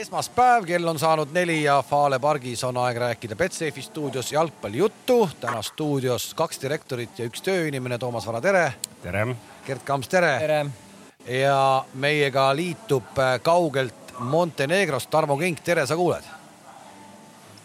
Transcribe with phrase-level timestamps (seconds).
[0.00, 5.30] esmaspäev, kell on saanud neli ja Fale pargis on aeg rääkida Betsafe'i stuudios jalgpallijuttu.
[5.40, 8.72] täna stuudios kaks direktorit ja üks tööinimene, Toomas Vara, tere.
[9.02, 9.26] tere.
[9.66, 10.60] Gerd Kamps, tere, tere..
[11.42, 16.24] ja meiega liitub äh, kaugelt Montenegrost Tarmo Kink, tere, sa kuuled?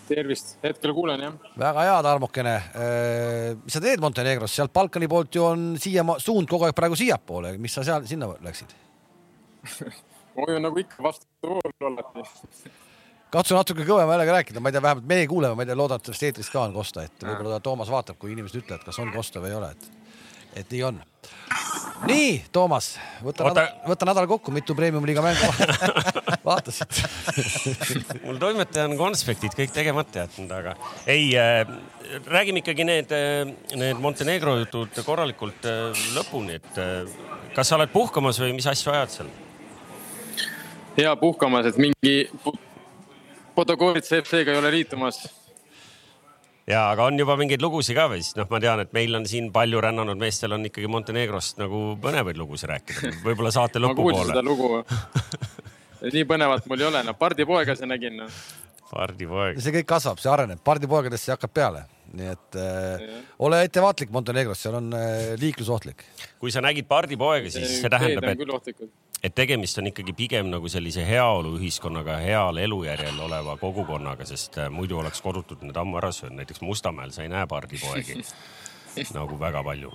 [0.07, 1.38] tervist, hetkel kuulen jah.
[1.59, 2.55] väga hea, Tarmokene.
[3.63, 7.55] mis sa teed Montenegros, sealt Balkani poolt ju on siia suund kogu aeg praegu siiapoole,
[7.57, 8.75] mis sa seal sinna läksid
[10.38, 11.59] hoian nagu ikka vastu
[11.89, 12.71] alati.
[13.34, 16.02] katsu natuke kõvema häälega rääkida, ma ei tea, vähemalt meie kuuleme, ma ei tea, loodan,
[16.02, 19.11] et vist eetris ka on kosta, et võib-olla Toomas vaatab, kui inimesed ütlevad, kas on
[19.16, 19.89] kosta või ei ole, et,
[20.61, 21.02] et nii on.
[22.08, 23.66] nii, Toomas, võta Oota.
[23.66, 25.52] nädal, võta nädal kokku, mitu premium-liiga mängu
[26.49, 27.02] vaatasid
[28.25, 30.75] mul toimetaja on konspektid kõik tegemata jätnud, aga
[31.11, 31.63] ei äh,,
[32.30, 37.17] räägime ikkagi need, äh, need Montenegro jutud korralikult äh, lõpuni, et äh,
[37.55, 39.33] kas sa oled puhkamas või mis asju ajad seal?
[40.98, 42.16] Hea puhkamas, et mingi
[43.55, 45.22] Podogorits FC-ga ei ole liitumas.
[46.67, 49.28] Ja, aga on juba mingeid lugusid ka või siis noh, ma tean, et meil on
[49.30, 54.25] siin palju rännanud meestel on ikkagi Montenegrost nagu põnevaid lugusid rääkida, võib-olla saate lõpupoole.
[54.25, 54.81] ma kuulsin seda lugu.
[56.16, 58.28] Nii põnevat mul ei ole, no pardipoegasi nägin no..
[58.89, 59.62] pardipoeg.
[59.62, 63.08] see kõik kasvab, see areneb, pardipoegadest see hakkab peale, nii et äh,
[63.45, 66.05] ole ettevaatlik Montenegros, seal on äh, liiklusohtlik.
[66.39, 68.88] kui sa nägid pardipoega, siis see tähendab, et
[69.25, 74.99] et tegemist on ikkagi pigem nagu sellise heaoluühiskonnaga, heal elujärjel oleva kogukonnaga, sest äh, muidu
[75.02, 78.22] oleks kodutud need ammu ära söönud, näiteks Mustamäel sa ei näe pardipoegi
[79.17, 79.94] nagu väga palju.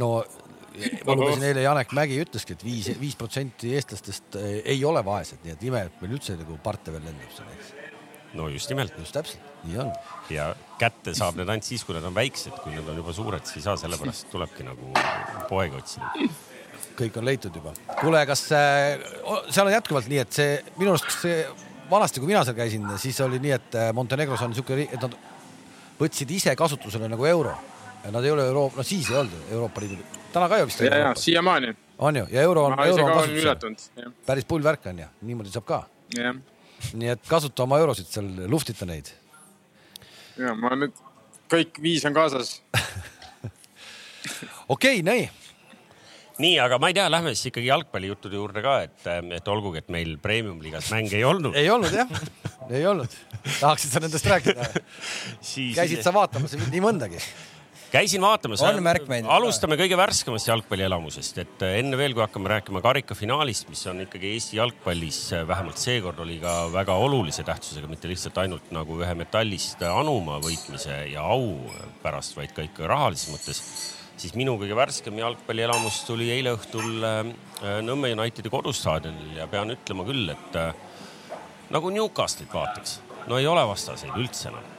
[0.00, 0.14] no
[1.06, 5.42] ma lugesin eile Janek Mägi ütleski, et viis, viis protsenti eestlastest äh, ei ole vaesed,
[5.44, 7.72] nii et ime, et meil üldse nagu parte veel lendab seal, eks.
[8.34, 8.94] No just nimelt.
[8.98, 9.92] just täpselt, nii on.
[10.30, 13.44] ja kätte saab need ainult siis, kui nad on väiksed, kui nad on juba suured,
[13.46, 14.94] siis ei saa, sellepärast tulebki nagu
[15.50, 16.14] poegi otsida
[16.96, 17.72] kõik on leitud juba.
[18.00, 19.02] kuule, kas äh,
[19.50, 21.42] seal on jätkuvalt nii, et see minu arust see
[21.90, 25.16] vanasti, kui mina seal käisin, siis oli nii, et äh, Montenegros on niisugune, et nad
[26.00, 27.54] võtsid ise kasutusele nagu euro.
[28.02, 30.00] Nad ei ole Euroopa, no siis ei olnud Euroopa Liidu,
[30.34, 30.80] täna ka ju vist.
[30.82, 31.76] ja, ja siiamaani.
[32.02, 34.10] on ju, ja euro on, euro on kasutusel.
[34.26, 35.84] päris pull värk on ju, niimoodi saab ka.
[36.98, 39.12] Nii et kasuta oma eurosid seal, luhtita neid.
[40.40, 40.96] ja ma nüüd,
[41.52, 42.58] kõik viis on kaasas
[44.74, 45.30] okei okay,, nii
[46.40, 49.06] nii, aga ma ei tea, lähme siis ikkagi jalgpallijuttude juurde ka, et,
[49.36, 51.56] et olgugi, et meil premium-liigas mänge ei olnud.
[51.58, 52.10] ei olnud jah,
[52.70, 53.16] ei olnud.
[53.60, 54.68] tahaksid sa nendest rääkida
[55.52, 55.74] siis...?
[55.76, 57.20] käisid sa vaatamas nii mõndagi?
[57.92, 58.62] Käisin vaatamas.
[58.64, 59.28] on märkmeid?
[59.28, 64.58] alustame kõige värskemast jalgpallielamusest, et enne veel, kui hakkame rääkima karikafinaalist, mis on ikkagi Eesti
[64.60, 70.40] jalgpallis vähemalt seekord oli ka väga olulise tähtsusega, mitte lihtsalt ainult nagu ühe metallist anuma
[70.42, 71.68] võitmise ja au
[72.02, 73.64] pärast, vaid ka ikka rahalises mõttes
[74.22, 77.20] siis minu kõige värskem jalgpallielamus tuli eile õhtul äh,
[77.84, 80.72] Nõmme Unitedi kodustaadionil ja pean ütlema küll, et äh,
[81.72, 84.71] nagu Newcastle'it vaataks, no ei ole vastaseid üldse enam.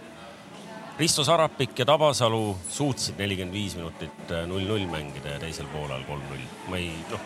[0.98, 6.44] Risto Sarapik ja Tabasalu suutsid nelikümmend viis minutit äh, null-null mängida ja teisel poolel kolm-null.
[6.70, 7.24] ma ei, noh,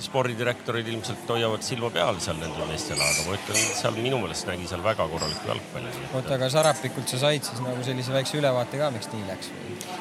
[0.00, 4.68] spordidirektorid ilmselt hoiavad silma peal seal nendel meestel, aga ma ütlen, seal minu meelest nägi
[4.68, 5.94] seal väga korralikku jalgpalli.
[6.12, 9.52] oota, aga Sarapikult sa said siis nagu sellise väikse ülevaate ka, miks nii läks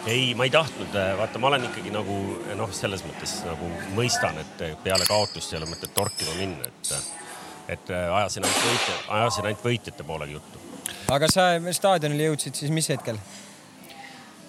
[0.07, 2.19] ei, ma ei tahtnud, vaata, ma olen ikkagi nagu
[2.59, 6.93] noh, selles mõttes nagu mõistan, et peale kaotust ei ole mõtet torkima minna, et
[7.69, 10.58] et ajasin ainult võitja, ajasin ainult võitjate poolega juttu.
[11.13, 13.19] Aga sa staadionile jõudsid siis mis hetkel?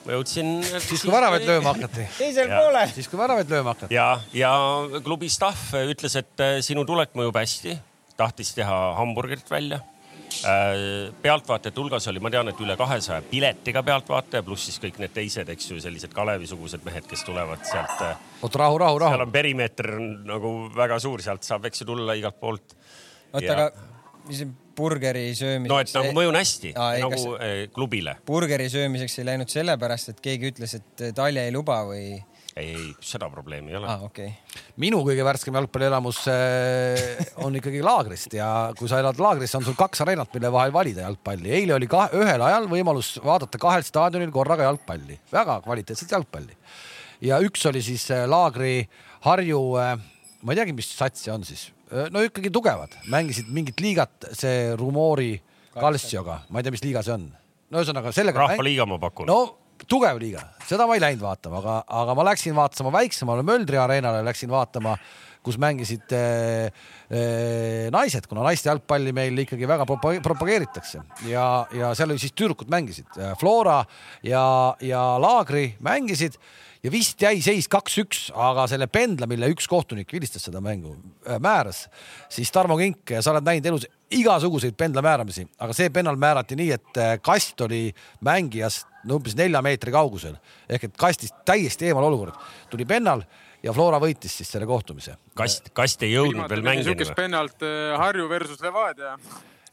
[0.04, 0.59] ma jõudsin.
[0.81, 2.09] siis kui väravaid lööma hakati.
[2.19, 2.93] teisel poolel.
[2.97, 3.94] siis kui väravaid lööma hakati.
[3.94, 4.53] ja, ja
[5.04, 7.78] klubi staff ütles, et äh, sinu tulek mõjub hästi,
[8.20, 9.81] tahtis teha hamburgerit välja.
[10.47, 15.12] Äh, pealtvaatajate hulgas oli, ma tean, et üle kahesaja piletiga pealtvaataja, pluss siis kõik need
[15.16, 18.04] teised, eks ju, sellised Kalevi-sugused mehed, kes tulevad sealt.
[18.06, 19.16] Äh, oot rahu, rahu, rahu.
[19.16, 19.91] seal on perimeeter
[20.31, 22.76] nagu väga suur, sealt saab, eks ju, tulla igalt poolt.
[23.32, 23.70] oota aga
[24.31, 24.44] mis
[24.76, 25.70] burgeri söömiseks.
[25.72, 27.47] no et nagu mõjun hästi Aa, ei, nagu kas...
[27.47, 28.16] Eh, klubile.
[28.26, 32.03] burgeri söömiseks ei läinud sellepärast, et keegi ütles, et Talja ei luba või?
[32.56, 34.04] ei, ei, seda probleemi ei ole ah,.
[34.08, 34.32] Okay.
[34.82, 39.78] minu kõige värskem jalgpallielamus eh, on ikkagi laagrist ja kui sa elad laagris, on sul
[39.78, 41.52] kaks areenat, mille vahel valida jalgpalli.
[41.61, 46.56] eile oli ka ühel ajal võimalus vaadata kahel staadionil korraga jalgpalli, väga kvaliteetset jalgpalli.
[47.31, 48.82] ja üks oli siis eh, laagri
[49.20, 54.31] Harju, ma ei teagi, mis sats see on siis no ikkagi tugevad, mängisid mingit liigat,
[54.37, 55.32] see Rumori
[55.75, 57.31] Calcioga, ma ei tea, mis liiga see on.
[57.70, 58.46] no ühesõnaga sellega.
[58.46, 59.31] rahvaliiga ma pakun.
[59.31, 59.40] no
[59.90, 64.22] tugev liiga, seda ma ei läinud vaatama, aga, aga ma läksin vaatama väiksemale Möldri areenale,
[64.26, 64.96] läksin vaatama
[65.40, 66.69] kus mängisid äh,
[67.08, 71.00] äh, naised, kuna naiste jalgpalli meil ikkagi väga propa propageeritakse
[71.31, 73.08] ja, ja seal oli siis tüdrukud mängisid,
[73.40, 73.78] Flora
[74.26, 74.42] ja,
[74.84, 76.37] ja Laagri mängisid
[76.82, 80.94] ja vist jäi seis kaks-üks, aga selle pendla, mille üks kohtunik vilistas seda mängu,
[81.43, 81.87] määras
[82.32, 86.71] siis Tarmo Kink sa oled näinud elus igasuguseid pendla määramisi, aga see pennal määrati nii,
[86.79, 87.88] et kast oli
[88.27, 90.37] mängijast no umbes nelja meetri kaugusel
[90.69, 92.37] ehk et kastist täiesti eemal olukord,
[92.73, 93.25] tuli pennal
[93.62, 95.17] ja Flora võitis siis selle kohtumise.
[95.37, 97.15] kast, kast ei jõudnud veel mängida või?
[97.17, 99.17] pennalt äh, Harju versus Levadia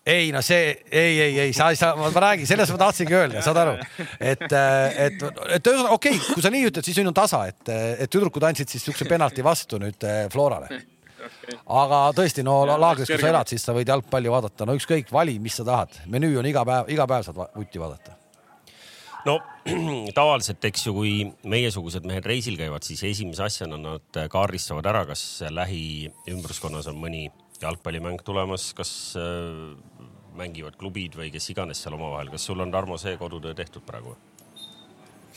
[0.07, 3.41] ei no see ei, ei, ei, sa ei saa, ma räägin, sellest ma tahtsingi öelda,
[3.45, 3.73] saad aru,
[4.19, 5.23] et, äh, et,
[5.57, 7.73] et ühesõnaga okei okay,, kui sa nii ütled, siis on ju tasa, et,
[8.05, 10.79] et tüdrukud andsid siis siukse penalti vastu nüüd äh, Florale.
[11.67, 15.35] Aga tõesti, no laagris, kus sa elad, siis sa võid jalgpalli vaadata, no ükskõik, vali,
[15.43, 18.15] mis sa tahad, menüü on iga päev, iga päev saad vutti vaadata.
[19.27, 19.39] No
[20.15, 21.11] tavaliselt, eks ju, kui
[21.51, 27.25] meiesugused mehed reisil käivad, siis esimese asjana nad kaardistavad ära, kas lähiümbruskonnas on mõni
[27.61, 29.73] jalgpallimäng tulemas, kas äh,
[30.37, 32.31] mängivad klubid või kes iganes seal omavahel.
[32.33, 34.15] kas sul on, Tarmo, see kodutöö tehtud praegu?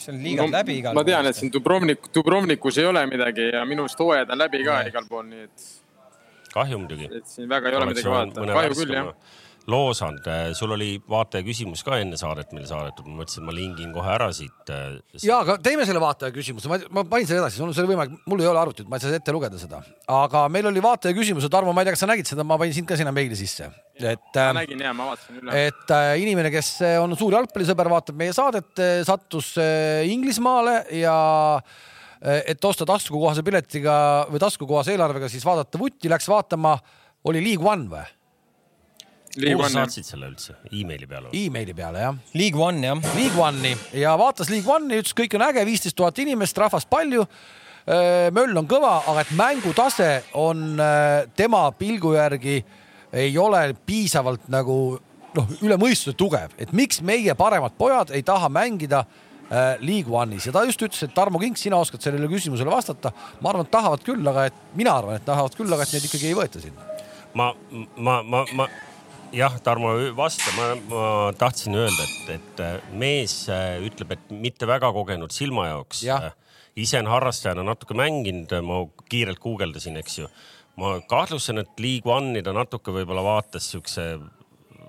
[0.00, 1.02] see on liigalt no, läbi igal pool.
[1.02, 4.64] ma tean, et siin Dubrovnik, Dubrovnikus ei ole midagi ja minu arust hooajad on läbi
[4.64, 4.88] ka ja.
[4.94, 5.68] igal pool, nii et.
[6.54, 7.10] kahju muidugi.
[7.20, 9.14] et siin väga ei ole midagi vaadata, kahju küll jah
[9.68, 10.26] loosanud,
[10.56, 14.30] sul oli vaataja küsimus ka enne saadet meile saadetud, ma mõtlesin, ma lingin kohe ära
[14.34, 14.72] siit.
[14.72, 17.90] Äh, ja, aga teeme selle vaataja küsimuse, ma, ma panin selle edasi, sul on selle
[17.90, 21.16] võimalik, mul ei ole arvutit, ma ei saa ette lugeda seda, aga meil oli vaataja
[21.16, 23.38] küsimus, Tarmo, ma ei tea, kas sa nägid seda, ma panin sind ka sinna meili
[23.38, 24.28] sisse, et.
[24.36, 25.64] ma äh, nägin ja, ma vaatasin üle.
[25.66, 26.72] et äh, inimene, kes
[27.02, 28.72] on suur jalgpallisõber, vaatab meie saadet,
[29.06, 29.52] sattus
[30.10, 31.16] Inglismaale ja
[32.20, 33.94] et osta taskukohase piletiga
[34.28, 36.74] või taskukohase eelarvega, siis vaadata vutti, läks vaatama,
[37.28, 38.08] oli League One või?
[39.34, 40.72] Kuhu sa saatsid selle üldse e?
[40.80, 41.30] emaili peale?
[41.36, 42.18] emaili peale jah.
[42.34, 43.14] League One jah.
[43.14, 47.26] League One'i ja vaatas League One'i, ütles, kõik on äge, viisteist tuhat inimest, rahvast palju.
[48.36, 50.76] möll on kõva, aga et mängutase on
[51.36, 52.60] tema pilgu järgi
[53.12, 54.76] ei ole piisavalt nagu
[55.34, 59.04] noh, üle mõistuse tugev, et miks meie paremad pojad ei taha mängida
[59.80, 63.10] League One'is ja ta just ütles, et Tarmo Kink, sina oskad sellele küsimusele vastata.
[63.40, 66.06] ma arvan, et tahavad küll, aga et mina arvan, et tahavad küll, aga et neid
[66.06, 66.86] ikkagi ei võeta sinna.
[67.34, 67.50] ma,
[67.96, 68.68] ma, ma, ma
[69.32, 71.04] jah, Tarmo, vasta, ma, ma
[71.38, 76.20] tahtsin öelda, et, et äh, mees äh, ütleb, et mitte väga kogenud silma jaoks ja..
[76.30, 80.28] Äh, ise on harrastajana natuke mänginud, ma kiirelt guugeldasin, eks ju.
[80.80, 84.12] ma kahtlustan, et League One'i ta natuke võib-olla vaatas siukse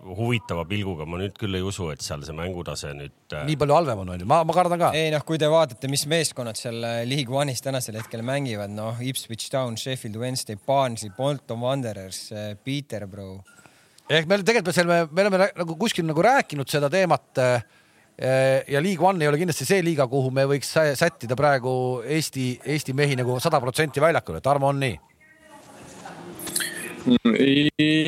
[0.01, 3.35] huvitava pilguga, ma nüüd küll ei usu, et seal see mängutase nüüd.
[3.45, 4.91] nii palju halvem on, onju, ma, ma kardan ka.
[4.97, 6.79] ei noh, kui te vaatate, mis meeskonnad seal
[7.09, 12.29] League One'is tänasel hetkel mängivad, noh, Ipswich Town, Sheffield Wednesday, Barnsley, Bolton Wanderers,
[12.65, 13.60] Peterborough
[14.11, 17.63] ehk me tegelikult seal me, me oleme nagu kuskil nagu rääkinud seda teemat äh,
[18.67, 21.73] ja League One ei ole kindlasti see liiga, kuhu me võiks sättida praegu
[22.03, 24.41] Eesti, Eesti mehi nagu sada protsenti väljakule.
[24.43, 24.99] Tarmo, on nii?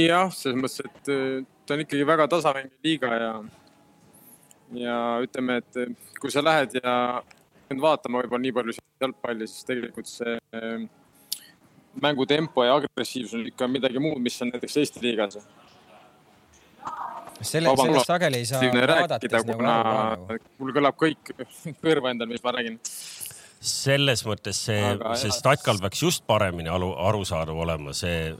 [0.05, 3.31] jah, selles mõttes, et äh, ta on ikkagi väga tasavängine liiga ja,
[4.83, 7.23] ja ütleme, et äh, kui sa lähed ja
[7.73, 10.35] vaatama võib-olla nii palju jalgpalli, siis tegelikult see
[12.03, 15.39] mängutempo ja agressiivsus on ikka midagi muud, mis on näiteks Eesti liigas
[17.41, 19.27] selle, sellest sageli ei saa vaadata.
[19.37, 21.33] Nagu kuna nagu mul kõlab kõik
[21.83, 22.79] kõrva endal, mis ma räägin
[23.63, 24.81] selles mõttes see,
[25.19, 28.33] see statkal peaks just paremini aru, arusaadav olema, see,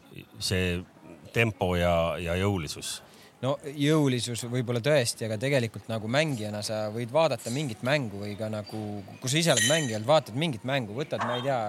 [0.43, 0.77] see
[1.33, 2.97] tempo ja, ja jõulisus.
[3.43, 8.51] no jõulisus võib-olla tõesti, aga tegelikult nagu mängijana sa võid vaadata mingit mängu või ka
[8.51, 8.83] nagu,
[9.21, 11.59] kui sa ise oled mängija vaatad mingit mängu, võtad, ma ei tea,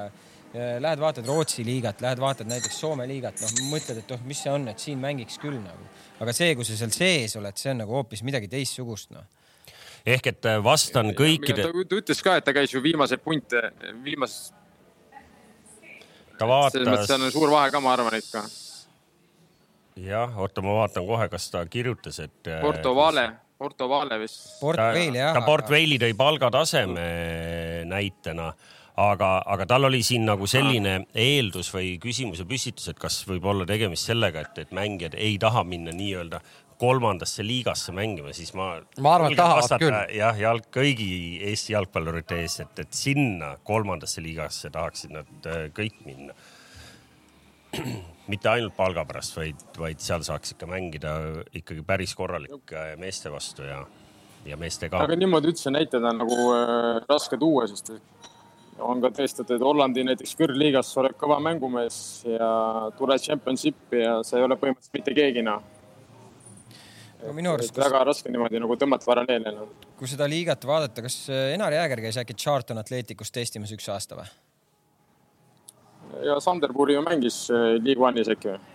[0.83, 4.51] lähed vaatad Rootsi liigat, lähed vaatad näiteks Soome liigat, noh mõtled, et oh, mis see
[4.51, 5.93] on, et siin mängiks küll nagu
[6.25, 9.25] aga see, kui sa seal sees oled, see on nagu hoopis midagi teistsugust, noh
[10.05, 11.65] ehk et äh, vastan kõikide.
[11.65, 13.71] ta ütles ka, et ta käis ju viimaseid punte,
[14.05, 14.53] viimases.
[16.39, 16.77] ta vaatas.
[16.77, 18.45] selles mõttes on suur vahe ka, ma arvan ikka.
[20.05, 22.37] jah, oota, ma vaatan kohe, kas ta kirjutas, et.
[22.47, 24.47] Äh, Porto Vale, Porto Vale vist.
[24.61, 25.33] Port Vale jah.
[25.37, 27.09] ta Port Vale'i tõi palgataseme
[27.89, 28.53] näitena
[29.01, 33.67] aga, aga tal oli siin nagu selline eeldus või küsimuse püstitus, et kas võib olla
[33.67, 36.41] tegemist sellega, et, et mängijad ei taha minna nii-öelda
[36.79, 38.75] kolmandasse liigasse mängima, siis ma.
[39.01, 39.99] ma arvan, et tahavad küll.
[40.17, 41.09] jah, jalg kõigi
[41.51, 46.35] Eesti jalgpallurite ees, et, et sinna kolmandasse liigasse tahaksid nad äh, kõik minna.
[48.33, 51.15] mitte ainult palga pärast, vaid, vaid seal saaks ikka mängida
[51.53, 53.83] ikkagi päris korralik äh, meeste vastu ja,
[54.47, 55.03] ja meestega.
[55.05, 57.95] aga niimoodi üldse näited on nagu äh, raske tuua, sest
[58.83, 62.49] on ka tõestatud, Hollandi näiteks kõrgliigas sa oled kõva mängumees ja
[62.99, 65.63] tuled championship'i ja sa ei ole põhimõtteliselt mitte keegi noh.
[67.23, 67.77] no minu arust.
[67.79, 69.69] väga raske niimoodi nagu tõmmata paralleele no..
[69.99, 71.21] kui seda liigat vaadata, kas
[71.55, 74.29] Enar Jääger käis äkki Charlton Atleticus testimas üks aasta või?
[76.27, 78.74] ja Sanderpuri ju mängis äh, League One'is äkki või?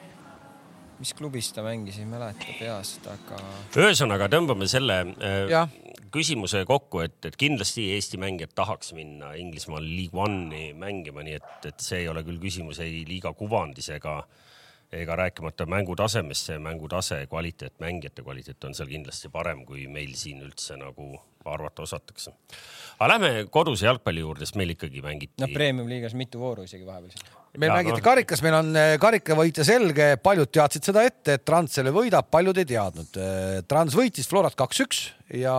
[1.00, 3.39] Mis klubis ta mängis, ei mäleta peast, aga.
[3.79, 5.63] ühesõnaga tõmbame selle äh, Ja.
[6.12, 11.50] küsimuse kokku, et, et kindlasti Eesti mängijad tahaks minna Inglismaal League One'i mängima, nii et,
[11.72, 14.20] et see ei ole küll küsimus ei liiga kuvandis ega,
[14.91, 20.41] ega rääkimata mängutasemest, see mängutase, kvaliteet, mängijate kvaliteet on seal kindlasti parem, kui meil siin
[20.44, 21.13] üldse nagu
[21.50, 22.34] arvata osatakse.
[23.00, 25.39] aga lähme koduse jalgpalli juurde, sest meil ikkagi mängiti.
[25.39, 27.38] noh, premium-liigas mitu vooru isegi vahepeal siin.
[27.58, 28.06] Jaa, mängiti noh.
[28.06, 32.58] karikas, meil on eh, karikavõitja selge, paljud teadsid seda ette, et Trans selle võidab, paljud
[32.62, 33.18] ei teadnud.
[33.70, 35.08] Trans võitis Florat kaks-üks
[35.41, 35.56] ja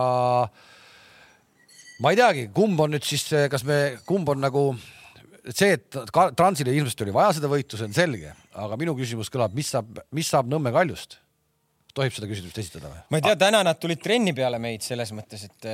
[2.01, 4.65] ma ei teagi, kumb on nüüd siis, kas me, kumb on nagu
[5.49, 5.99] see, et
[6.37, 10.01] Transile ilmselt oli vaja seda võitu, see on selge, aga minu küsimus kõlab, mis saab,
[10.15, 11.20] mis saab Nõmme Kaljust?
[11.95, 13.01] Tohib seda küsimust esitada või?
[13.11, 15.67] ma ei tea, täna nad tulid trenni peale meid selles mõttes, et,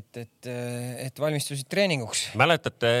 [0.00, 0.50] et, et,
[1.06, 2.26] et valmistusid treeninguks.
[2.40, 2.92] mäletate,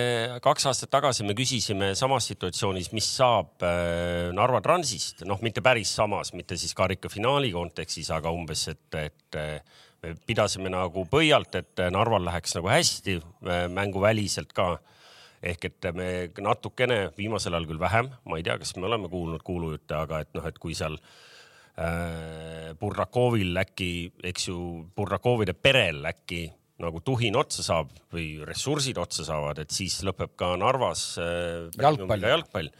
[0.44, 5.92] kaks aastat tagasi me küsisime samas situatsioonis, mis saab äh, Narva Transist, noh, mitte päris
[6.00, 11.86] samas, mitte siis karikafinaali kontekstis, aga umbes, et, et äh, me pidasime nagu pöialt, et
[11.92, 14.76] Narval läheks nagu hästi äh, mänguväliselt ka.
[15.40, 16.06] ehk et me
[16.44, 20.34] natukene, viimasel ajal küll vähem, ma ei tea, kas me oleme kuulnud kuulujutte, aga et
[20.36, 21.14] noh, et kui seal äh,
[22.80, 23.90] Burrakovil äkki,
[24.30, 24.56] eks ju,
[24.96, 26.44] Burrakovide perel äkki
[26.80, 32.26] nagu tuhin otsa saab või ressursid otsa saavad, et siis lõpeb ka Narvas äh, Jalgpall.
[32.34, 32.70] jalgpall.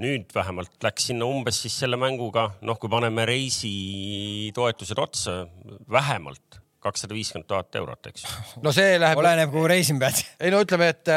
[0.00, 5.42] nüüd vähemalt läks sinna umbes siis selle mänguga, noh, kui paneme reisitoetused otsa,
[5.90, 8.24] vähemalt kakssada viiskümmend tuhat eurot, eks
[8.64, 10.22] no see läheb, oleneb, kuhu reisima pead.
[10.40, 11.10] ei no ütleme, et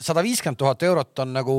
[0.00, 1.58] sada viiskümmend tuhat eurot on nagu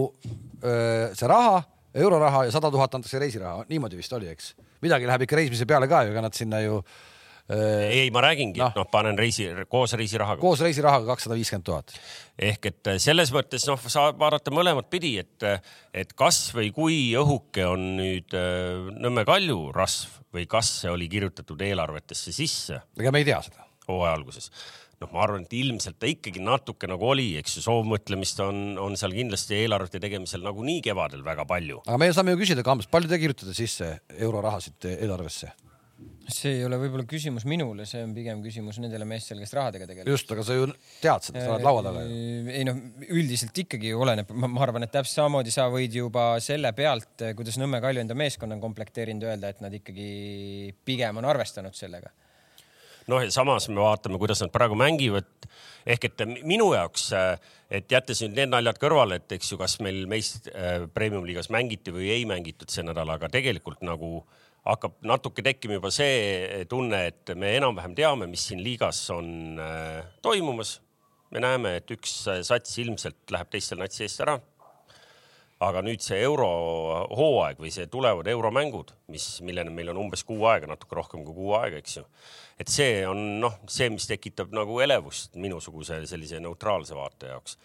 [0.63, 1.61] öö, see raha,
[2.03, 4.53] euroraha ja sada tuhat antakse reisiraha, niimoodi vist oli, eks?
[4.84, 8.62] midagi läheb ikka reisimise peale ka ju, ega nad sinna ju öö, ei, ma räägingi,
[8.62, 8.72] Noh.
[8.72, 10.41] et noh, panen reisi, koos reisirahaga.
[10.41, 11.94] koos reisirahaga kakssada viiskümmend tuhat.
[12.38, 15.48] ehk et selles mõttes noh, saab vaadata mõlemat pidi, et,
[15.94, 21.10] et kas või kui õhuke on nüüd äh, Nõmme Kalju rasv või kas see oli
[21.10, 23.65] kirjutatud eelarvetesse sisse ega me ei tea seda.
[23.89, 24.51] hooaja alguses.
[25.03, 29.00] Noh, ma arvan, et ilmselt ta ikkagi natuke nagu oli, eks ju, soovmõtlemist on, on
[29.00, 31.82] seal kindlasti eelarvete tegemisel nagunii kevadel väga palju.
[31.88, 35.56] aga me saame ju küsida, Kambas, palju te kirjutate sisse eurorahasid eelarvesse?
[36.29, 40.12] see ei ole võib-olla küsimus minule, see on pigem küsimus nendele meestele, kes rahadega tegelevad.
[40.13, 40.68] just, aga sa ju
[41.01, 42.20] tead seda, sa oled laua taga ju.
[42.53, 42.79] ei noh,
[43.18, 47.82] üldiselt ikkagi oleneb, ma arvan, et täpselt samamoodi sa võid juba selle pealt, kuidas Nõmme
[47.84, 50.10] Kalju enda meeskonna on komplekteerinud, öelda, et nad ikkagi
[50.86, 52.13] pigem on arvestanud sellega.
[53.10, 55.28] Noh, samas me vaatame, kuidas nad praegu mängivad.
[55.89, 57.08] ehk et minu jaoks,
[57.72, 61.94] et jättes nüüd need naljad kõrvale, et eks ju, kas meil meist äh, premium-liigas mängiti
[61.96, 64.20] või ei mängitud see nädal, aga tegelikult nagu
[64.68, 70.04] hakkab natuke tekkima juba see tunne, et me enam-vähem teame, mis siin liigas on äh,
[70.22, 70.80] toimumas.
[71.32, 74.39] me näeme, et üks äh, sats ilmselt läheb teistel natsi eest ära
[75.60, 80.70] aga nüüd see eurohooaeg või see tulevad euromängud, mis, milleni meil on umbes kuu aega,
[80.72, 82.06] natuke rohkem kui kuu aega, eks ju.
[82.63, 87.58] et see on noh, see, mis tekitab nagu elevust minusuguse sellise neutraalse vaate jaoks.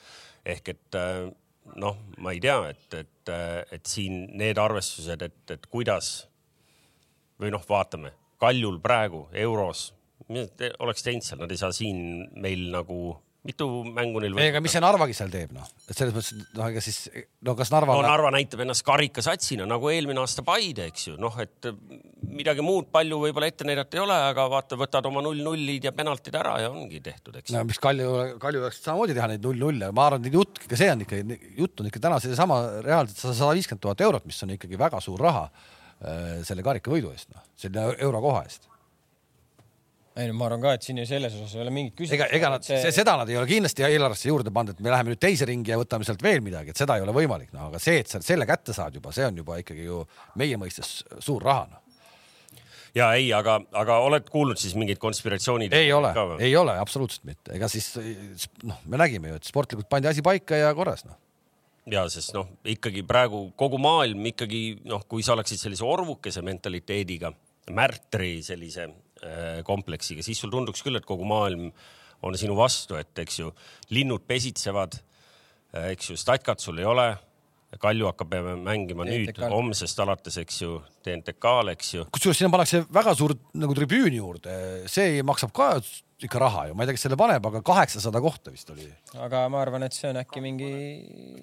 [0.44, 1.30] ehk et äh,
[1.80, 3.34] noh, ma ei tea, et, et,
[3.78, 6.26] et siin need arvestused, et, et kuidas
[7.40, 9.92] või noh, vaatame Kaljul praegu euros,
[10.28, 14.72] oleks teinud seal, nad ei saa siin meil nagu mitu mängu neil ei, aga mis
[14.72, 16.98] see Narvagi seal teeb, noh, et selles mõttes, noh, ega siis
[17.44, 21.36] no kas Narva no Narva näitab ennast karikasatsina nagu eelmine aasta Paide, eks ju, noh,
[21.42, 21.68] et
[22.24, 26.40] midagi muud palju võib-olla ette näidata ei ole, aga vaata, võtad oma null-nullid ja penaltid
[26.40, 27.52] ära ja ongi tehtud, eks.
[27.52, 27.68] No ju.
[27.68, 28.10] miks Kalju,
[28.40, 31.22] Kalju oleks samamoodi teha neid null-nulle, ma arvan, et jutt, ikka see on ikka,
[31.60, 35.20] jutt on ikka täna seesama reaalselt sada viiskümmend tuhat eurot, mis on ikkagi väga suur
[35.20, 38.70] raha äh, selle karikavõidu eest, noh, selle eurokoha eest.
[40.14, 42.14] Ei no ma arvan ka, et siin ju selles osas ei ole mingit küsimust.
[42.14, 45.10] ega, ega nad, see, seda nad ei ole kindlasti eelarvesse juurde pannud, et me läheme
[45.10, 47.80] nüüd teise ringi ja võtame sealt veel midagi, et seda ei ole võimalik, noh, aga
[47.82, 50.04] see, et sa selle kätte saad juba, see on juba ikkagi ju
[50.38, 52.62] meie mõistes suur raha, noh.
[52.94, 55.74] ja ei, aga, aga oled kuulnud siis mingeid konspiratsioonid?
[55.74, 57.90] ei ole, ei ole absoluutselt mitte, ega siis
[58.62, 61.18] noh, me nägime ju, et sportlikult pandi asi paika ja korras, noh.
[61.90, 67.34] ja sest noh, ikkagi praegu kogu maailm ikkagi noh, kui sa oleksid sellise orvukese mentaliteediga,
[67.74, 68.92] märtri sellise
[69.66, 71.70] kompleksiga, siis sul tunduks küll, et kogu maailm
[72.24, 73.52] on sinu vastu, et eks ju
[73.92, 74.96] linnud pesitsevad,
[75.90, 77.12] eks ju, statkat sul ei ole.
[77.80, 79.50] Kalju hakkab mängima nüüd TNTK-l.
[79.50, 82.04] homsest alates, eks ju, TNTK-l, eks ju.
[82.14, 84.54] kusjuures sinna pannakse väga suur nagu tribüüni juurde,
[84.86, 85.72] see maksab ka
[86.22, 88.86] ikka raha ju, ma ei tea, kes selle paneb, aga kaheksasada kohta vist oli.
[89.26, 90.70] aga ma arvan, et see on äkki mingi.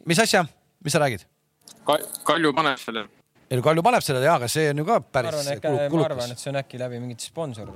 [0.08, 0.46] mis asja,
[0.80, 1.28] mis sa räägid?
[2.24, 3.10] Kalju paneb selle
[3.52, 5.64] ei no Kalju paneb selle ja, aga see on ju ka ma päris arvan, et,
[5.64, 6.44] kulu- ma arvan, kulukas et.
[6.44, 7.74] see on äkki läbi mingite sponsor,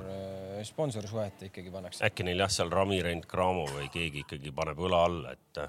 [0.64, 2.04] sponsorsuhet ikkagi pannakse.
[2.08, 5.66] äkki neil jah, seal Rami Rent Cramo või keegi ikkagi paneb õla alla, et.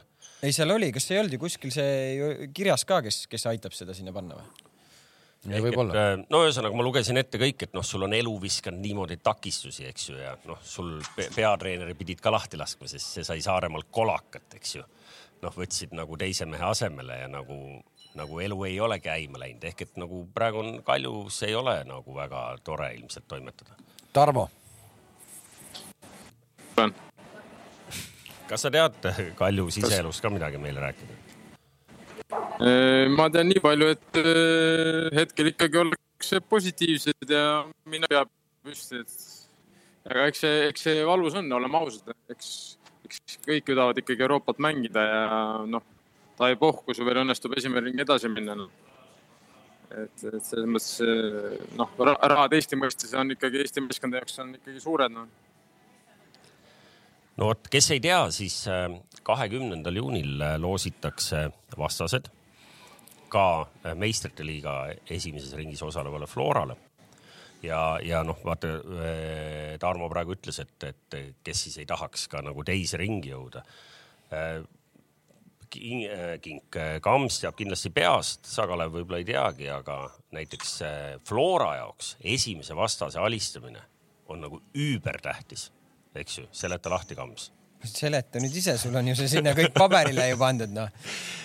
[0.47, 3.97] ei, seal oli, kas ei olnud ju kuskil see kirjas ka, kes, kes aitab seda
[3.99, 4.67] sinna panna või?
[5.47, 5.95] võib-olla.
[5.95, 9.87] Äh, no ühesõnaga, ma lugesin ette kõik, et noh, sul on elu viskanud niimoodi takistusi,
[9.91, 14.49] eks ju, ja noh, sul peatreeneri pidid ka lahti laskma, sest see sai Saaremaalt kolakat,
[14.59, 14.87] eks ju.
[15.45, 17.57] noh, võtsid nagu teise mehe asemele ja nagu,
[18.19, 22.15] nagu elu ei ole käima läinud, ehk et nagu praegu on Kaljus ei ole nagu
[22.17, 23.77] väga tore ilmselt toimetada.
[24.13, 24.49] Tarmo.
[28.49, 31.23] kas sa tead Kalju siseelust ka midagi meile rääkida?
[33.17, 34.21] Ma tean nii palju, et
[35.17, 38.31] hetkel ikkagi ollakse positiivsed ja mina peab
[38.67, 42.49] püsti, et aga eks see, eks see valus on, oleme ausad, eks,
[43.07, 45.29] eks kõik tahavad ikkagi Euroopat mängida ja
[45.71, 45.85] noh,
[46.37, 46.59] ta ei
[46.95, 48.69] sul veel õnnestub esimene ring edasi minna no..
[49.91, 54.83] et, et selles mõttes noh, rahad Eesti mõistes on ikkagi Eesti meeskonna jaoks on ikkagi
[54.83, 55.29] suured noh
[57.37, 58.89] no vot, kes ei tea, siis äh,
[59.27, 62.33] kahekümnendal juunil loositakse vastased
[63.29, 63.67] ka
[63.99, 66.77] meistrite liiga esimeses ringis osalevale Florale.
[67.63, 68.69] ja, ja noh, vaata
[69.81, 73.65] Tarmo praegu ütles, et, et kes siis ei tahaks ka nagu teise ringi jõuda.
[75.67, 79.99] Äh, Kink Kams teab kindlasti peast, Sagalev võib-olla ei teagi, aga
[80.37, 80.79] näiteks
[81.27, 83.83] Flora jaoks esimese vastase alistamine
[84.31, 85.71] on nagu üübertähtis,
[86.15, 87.51] eks ju, seleta lahti, Kams
[87.85, 90.93] seleta nüüd ise, sul on ju see sinna kõik paberile ju pandud, noh.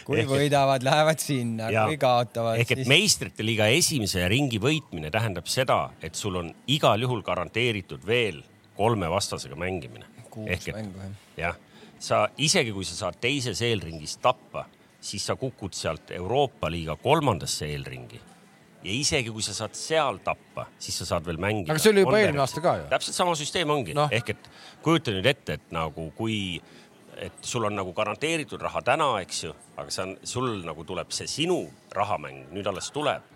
[0.08, 2.62] kui ehk võidavad, lähevad sinna, kui kaotavad.
[2.62, 2.92] ehk et siis...
[2.92, 8.42] meistrite liiga esimese ringi võitmine tähendab seda, et sul on igal juhul garanteeritud veel
[8.78, 10.08] kolme vastasega mängimine.
[10.32, 11.52] kuus mängu jah.
[11.52, 11.60] jah,
[12.02, 14.66] sa isegi kui sa saad teises eelringis tappa,
[15.02, 18.20] siis sa kukud sealt Euroopa liiga kolmandasse eelringi
[18.82, 21.74] ja isegi kui sa saad seal tappa, siis sa saad veel mängida.
[21.74, 22.88] aga see oli juba eelmine aasta ka ju.
[22.90, 24.50] täpselt sama süsteem ongi no., ehk et
[24.82, 26.62] kujuta nüüd ette, et nagu kui,
[27.22, 31.14] et sul on nagu garanteeritud raha täna, eks ju, aga see on, sul nagu tuleb
[31.14, 31.62] see sinu
[31.94, 33.30] rahamäng nüüd alles tuleb.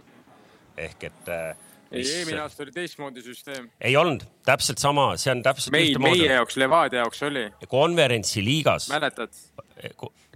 [0.78, 1.54] ehk et äh,
[1.92, 3.70] ei, eelmine aasta oli teistmoodi süsteem.
[3.82, 5.74] ei olnud, täpselt sama, see on täpselt.
[5.76, 7.48] meil, meie jaoks, Levadia jaoks oli.
[7.72, 8.90] konverentsiliigas.
[8.94, 9.34] mäletad?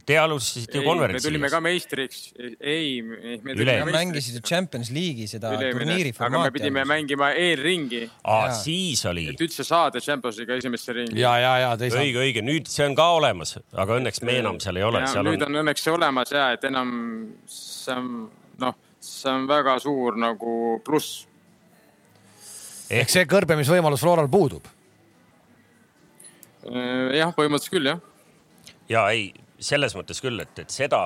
[0.10, 1.28] Te alustasite ju konverentsi.
[1.28, 2.22] me tulime ka meistriks.
[2.60, 6.40] ei, me tulime ka mängisid ju Champions League'i seda turniiri formaati.
[6.40, 8.02] aga me pidime mängima eelringi.
[8.24, 9.28] aa, siis oli.
[9.30, 11.22] et üldse saada Champions League'i esimesse ringi.
[11.22, 11.72] ja, ja, ja.
[11.78, 15.06] õige, õige, nüüd see on ka olemas, aga õnneks me enam seal ei ole.
[15.06, 15.50] nüüd on...
[15.52, 16.92] on õnneks see olemas ja, et enam
[17.46, 18.12] see on,
[18.66, 21.28] noh, see on väga suur nagu pluss.
[22.90, 24.66] Ehk see kõrbemisvõimalus Floral puudub?
[26.64, 28.02] jah, põhimõtteliselt küll, jah.
[28.92, 31.00] ja ei selles mõttes küll, et, et seda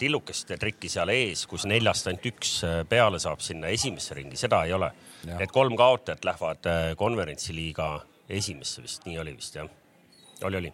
[0.00, 4.62] tillukest trikki seal ees, kus neljast ainult üks äh, peale saab sinna esimesse ringi, seda
[4.64, 4.90] ei ole.
[5.28, 7.90] Need kolm kaotajat lähevad äh, konverentsiliiga
[8.38, 9.68] esimesse vist, nii oli vist jah?
[10.46, 10.72] oli, oli?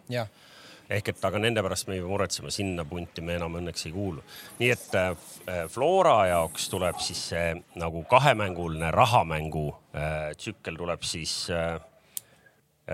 [0.95, 3.95] Ehk et aga nende pärast me ei pea muretsema, sinna punti me enam õnneks ei
[3.95, 4.23] kuulu.
[4.61, 7.49] nii et äh, Flora jaoks tuleb siis see
[7.81, 11.81] nagu kahemänguline rahamängu äh, tsükkel tuleb siis äh,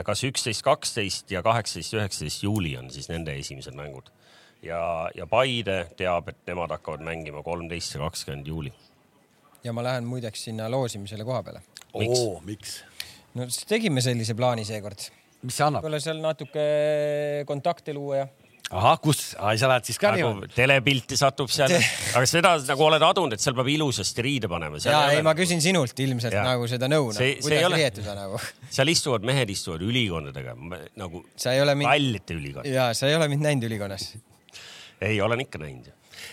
[0.06, 4.10] kas üksteist, kaksteist ja kaheksateist, üheksateist juuli on siis nende esimesed mängud
[4.62, 8.72] ja, ja Paide teab, et nemad hakkavad mängima kolmteist ja kakskümmend juuli.
[9.64, 11.62] ja ma lähen muideks sinna loosimisele koha peale.
[11.98, 12.20] miks?
[12.44, 12.76] miks?
[13.34, 15.10] no siis tegime sellise plaani seekord.
[15.46, 15.85] Mis see annab?
[15.85, 16.68] võib-olla seal natuke
[17.48, 18.29] kontakte luua ja
[18.70, 20.53] ahah, kus, sa lähed siis ka niimoodi?
[20.55, 21.74] telepilti satub seal,
[22.14, 24.79] aga seda nagu oled adunud, et seal peab ilusasti riide panema.
[24.85, 26.44] ja ei, ma küsin sinult ilmselt ja.
[26.46, 27.81] nagu seda nõu, noh, kuidas ole...
[27.83, 28.40] riietuda nagu.
[28.76, 30.57] seal istuvad mehed, istuvad ülikondadega
[31.00, 31.24] nagu
[31.74, 31.88] mind...
[31.88, 32.70] kallite ülikond.
[32.70, 34.12] ja sa ei ole mind näinud ülikonnas
[35.00, 35.90] ei, olen ikka näinud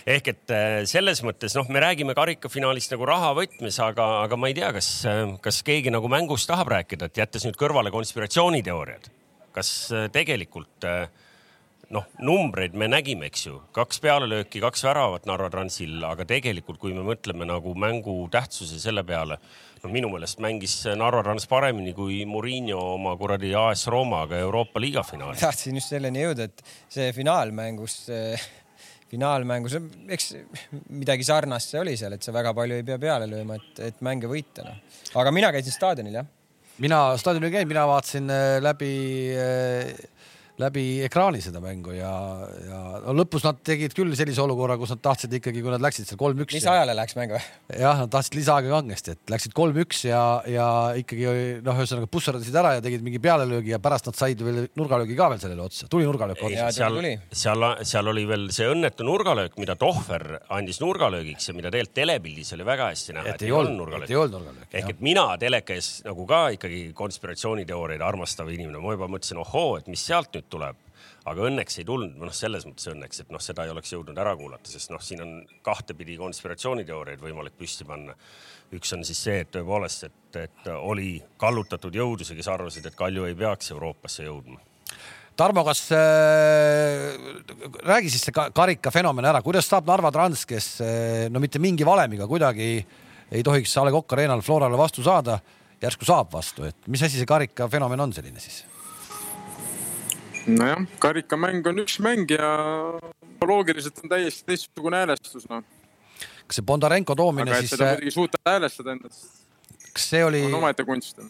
[0.08, 4.58] ehk et äh, selles mõttes noh, me räägime karikafinaalist nagu rahavõtmes, aga, aga ma ei
[4.58, 9.08] tea, kas, äh, kas keegi nagu mängust tahab rääkida, et jättes nüüd kõrvale konspiratsiooniteooriad,
[9.56, 10.88] kas äh, tegelikult
[11.94, 16.92] noh, numbreid me nägime, eks ju, kaks pealelööki, kaks väravat Narva Transil, aga tegelikult, kui
[16.96, 19.38] me mõtleme nagu mängu tähtsuse selle peale,
[19.82, 25.04] no minu meelest mängis Narva Trans paremini kui Murillo oma kuradi AS Roomaga Euroopa liiga
[25.06, 25.42] finaalis.
[25.44, 28.00] tahtsin just selleni jõuda, et see finaalmängus
[29.12, 29.76] finaalmängus,
[30.12, 30.32] eks
[30.92, 34.02] midagi sarnast see oli seal, et sa väga palju ei pea peale lööma, et, et
[34.04, 34.98] mänge võita, noh.
[35.22, 36.28] aga mina käisin staadionil, jah.
[36.84, 38.92] mina staadionil ei käinud, mina vaatasin äh, läbi
[39.36, 39.92] äh,
[40.58, 42.10] läbi ekraani seda mängu ja,
[42.66, 46.08] ja no lõpus nad tegid küll sellise olukorra, kus nad tahtsid ikkagi, kui nad läksid
[46.08, 46.56] seal kolm-üks.
[46.56, 47.42] lisaajale läks mäng või?
[47.78, 50.66] jah, nad tahtsid lisaaega kangesti, et läksid kolm-üks ja, ja
[50.98, 51.28] ikkagi
[51.64, 55.30] noh, ühesõnaga pusserdasid ära ja tegid mingi pealelöögi ja pärast nad said veel nurgalöögi ka
[55.32, 56.70] veel sellele otsa, tuli nurgalöök otsa.
[56.74, 56.98] seal,
[57.44, 62.52] seal, seal oli veel see õnnetu nurgalöök, mida Tohver andis nurgalöögiks ja mida tegelikult telepildis
[62.56, 64.10] oli väga hästi näha, et ei olnud nurgalöök.
[64.10, 64.68] ei olnud nurgalöök.
[64.72, 69.86] ehk et mina telekas nagu ka ikkagi konspiratsiooniteooriaid armastav inimene, ma juba mõtlesin, ohoo, et
[69.90, 70.88] mis sealt nüüd tuleb
[71.28, 74.34] aga õnneks ei tulnud, noh, selles mõttes õnneks, et noh, seda ei oleks jõudnud ära
[74.38, 75.34] kuulata, sest noh, siin on
[75.66, 78.14] kahtepidi konspiratsiooniteooriaid võimalik püsti panna.
[78.74, 83.24] üks on siis see, et tõepoolest, et, et oli kallutatud jõudusi, kes arvasid, et Kalju
[83.28, 84.60] ei peaks Euroopasse jõudma.
[85.38, 87.14] Tarmo, kas äh,
[87.86, 91.86] räägi siis see karika fenomen ära, kuidas saab Narva Trans, kes äh, no mitte mingi
[91.86, 92.72] valemiga kuidagi
[93.30, 95.38] ei tohiks A Le Coq Arena'l Florale vastu saada,
[95.80, 98.64] järsku saab vastu, et mis asi see karika fenomen on selline siis?
[100.46, 102.52] Nojah, karikamäng on üks mäng ja
[103.46, 105.64] loogiliselt on täiesti teistsugune häälestus, noh.
[106.46, 107.74] kas see Bondarenko toomine aga siis?
[107.74, 109.26] seda muidugi suuta häälestada endast.
[109.92, 110.44] kas see oli?
[110.48, 111.20] on omaette kunst.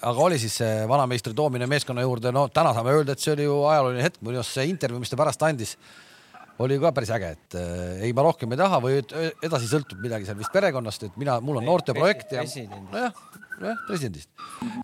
[0.00, 3.46] aga oli siis see vanameistri toomine meeskonna juurde, no täna saame öelda, et see oli
[3.48, 5.76] ju ajalooline hetk, minu arust see intervjuu, mis ta pärast andis,
[6.64, 10.28] oli ka päris äge, et äh, ei, ma rohkem ei taha või edasi sõltub midagi
[10.28, 13.24] seal vist perekonnast, et mina, mul on noorteprojekt ja nojah,
[13.60, 14.30] nojah, presidendist.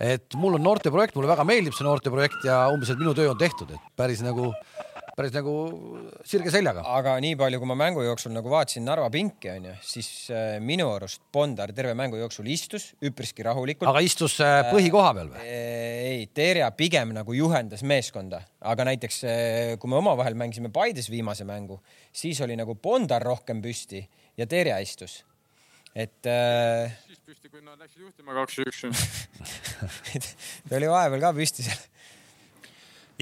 [0.01, 3.41] et mul on noorteprojekt, mulle väga meeldib see noorteprojekt ja umbes, et minu töö on
[3.41, 4.51] tehtud, et päris nagu
[5.21, 5.55] päris nagu
[6.27, 6.85] sirge seljaga.
[6.97, 10.89] aga nii palju, kui ma mängu jooksul nagu vaatasin Narva pinki onju, siis äh, minu
[10.95, 13.89] arust Bondar terve mängu jooksul istus üpriski rahulikult.
[13.91, 15.45] aga istus äh, põhikoha peal või?
[15.45, 21.45] ei, Terja pigem nagu juhendas meeskonda, aga näiteks äh, kui me omavahel mängisime Paides viimase
[21.49, 21.81] mängu,
[22.13, 24.07] siis oli nagu Bondar rohkem püsti
[24.41, 25.21] ja Terja istus
[25.95, 26.93] et äh....
[27.09, 28.85] siis püsti, kui nad läksid juhtima kaks-üks
[30.69, 31.81] ta oli vahepeal ka püsti seal.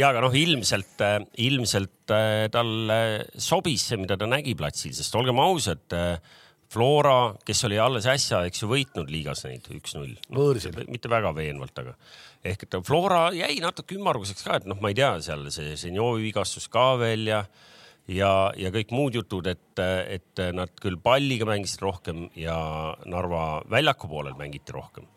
[0.00, 2.98] ja aga noh, ilmselt, äh, ilmselt äh, talle
[3.34, 8.42] sobis see, mida ta nägi platsil, sest olgem ausad, äh, Flora, kes oli alles äsja,
[8.44, 10.50] eks ju, võitnud liigas neid üks-null no,.
[10.92, 11.94] mitte väga veenvalt, aga
[12.44, 16.28] ehk et Flora jäi natuke ümmarguseks ka, et noh, ma ei tea, seal see Zenjovi
[16.28, 17.40] vigastus ka veel ja
[18.08, 22.58] ja, ja kõik muud jutud, et, et nad küll palliga mängisid rohkem ja
[23.08, 25.08] Narva väljaku poolel mängiti rohkem.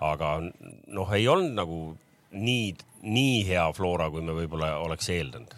[0.00, 1.80] aga noh, ei olnud nagu
[2.32, 5.54] nii, nii hea Flora, kui me võib-olla oleks eeldanud.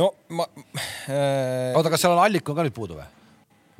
[0.00, 0.46] no ma
[1.08, 1.72] äh....
[1.76, 3.08] oota, kas seal on Allik on ka nüüd puudu või?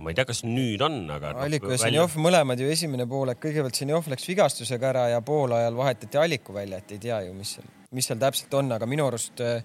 [0.00, 1.44] ma ei tea, kas nüüd on, aga no,.
[1.44, 2.24] Alliku ja Zenjov välja...
[2.24, 6.96] mõlemad ju esimene poolek, kõigepealt Zenjov läks vigastusega ära ja poolajal vahetati Alliku välja, et
[6.96, 9.60] ei tea ju, mis seal, mis seal täpselt on, aga minu arust äh,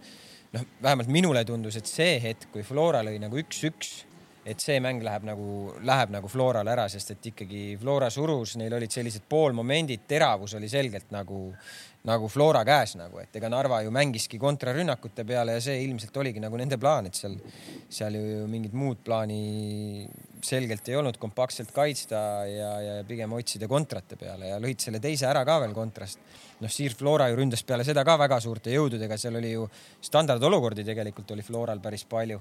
[0.55, 3.95] noh, vähemalt minule tundus, et see hetk, kui Flora lõi nagu üks-üks,
[4.45, 8.75] et see mäng läheb nagu, läheb nagu Florale ära, sest et ikkagi Flora surus, neil
[8.77, 11.47] olid sellised poolmomendid, teravus oli selgelt nagu,
[12.05, 16.41] nagu Flora käes nagu, et ega Narva ju mängiski kontrarünnakute peale ja see ilmselt oligi
[16.43, 17.37] nagu nende plaan, et seal,
[17.89, 20.05] seal ju mingit muud plaani
[20.45, 25.25] selgelt ei olnud, kompaktselt kaitsta ja, ja pigem otsida kontrate peale ja lõid selle teise
[25.29, 26.21] ära ka veel kontrast
[26.61, 29.65] noh, Siir Flora ju ründas peale seda ka väga suurte jõududega, seal oli ju
[30.05, 32.39] standardolukordi tegelikult oli Floral päris palju.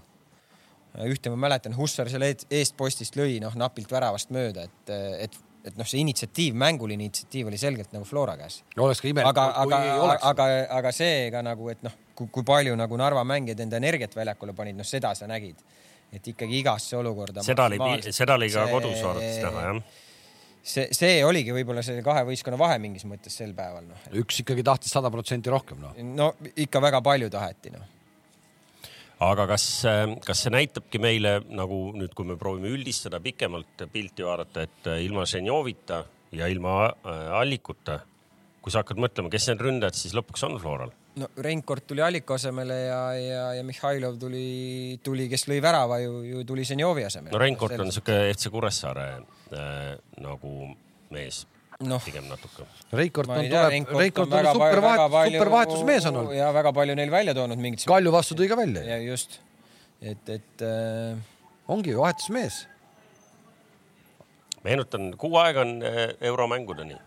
[1.08, 4.92] ühte ma mäletan, Hussar selle eestpostist lõi noh napilt väravast mööda, et,
[5.26, 8.62] et, et noh, see initsiatiiv, mänguline initsiatiiv oli selgelt nagu Flora käes.
[8.76, 10.26] oleks ka imelik, kui aga, ei oleks.
[10.30, 10.48] aga,
[10.78, 14.76] aga see ka nagu, et noh, kui palju nagu Narva mängijad enda energiat väljakule panid,
[14.78, 15.62] noh seda sa nägid
[16.14, 17.42] et ikkagi igasse olukorda.
[17.42, 17.78] seda oli,
[18.12, 19.84] seda oli ka kodus vaadates näha jah
[20.64, 24.06] see, see oligi võib-olla selle kahe võistkonna vahe mingis mõttes sel päeval noh.
[24.22, 25.96] üks ikkagi tahtis sada protsenti rohkem noh.
[26.16, 27.84] no ikka väga palju taheti noh.
[29.30, 29.64] Aga kas,
[30.24, 35.26] kas see näitabki meile nagu nüüd, kui me proovime üldistada pikemalt pilti vaadata, et ilma
[35.28, 36.02] Ženjovita
[36.34, 38.00] ja ilma äh, Allikuta,
[38.62, 40.94] kui sa hakkad mõtlema, kes need ründajad siis lõpuks on Floral?
[41.14, 46.22] no Reinkord tuli Alliku asemele ja, ja, ja Mihhailov tuli, tuli, kes lõi värava ju,
[46.26, 47.34] ju tuli Zenjovi asemele.
[47.34, 49.92] no Reinkord on siuke FC Kuressaare äh,
[50.24, 50.72] nagu
[51.14, 51.44] mees
[51.82, 51.98] no.
[52.04, 52.66] pigem natuke.
[52.94, 56.36] Reikord on, tuleb, Reikord on super vahetus, super vahetusmees on olnud.
[56.36, 57.86] ja väga palju neil välja toonud mingit.
[57.88, 58.84] Kalju vastu tõi ka välja.
[58.92, 59.40] ja just,
[60.00, 61.18] et, et äh....
[61.68, 62.60] ongi ju vahetusmees.
[64.64, 67.00] meenutan, kuu aega on äh, euromängudeni.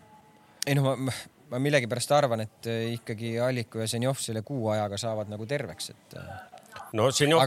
[0.66, 1.16] ei noh, ma,
[1.54, 5.90] ma millegipärast arvan, et äh, ikkagi Alliku ja Zenjov selle kuu ajaga saavad nagu terveks,
[5.94, 6.20] et.
[6.20, 6.38] Äh,
[6.98, 7.44] no Zenjov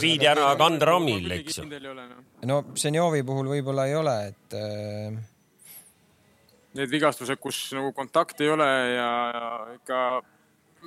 [0.00, 1.68] viidi ära Kandramil, eks ju.
[2.48, 5.20] no Zenjovi puhul võib-olla ei ole, et äh....
[6.78, 10.02] Need vigastused, kus nagu kontakti ei ole ja, ja ikka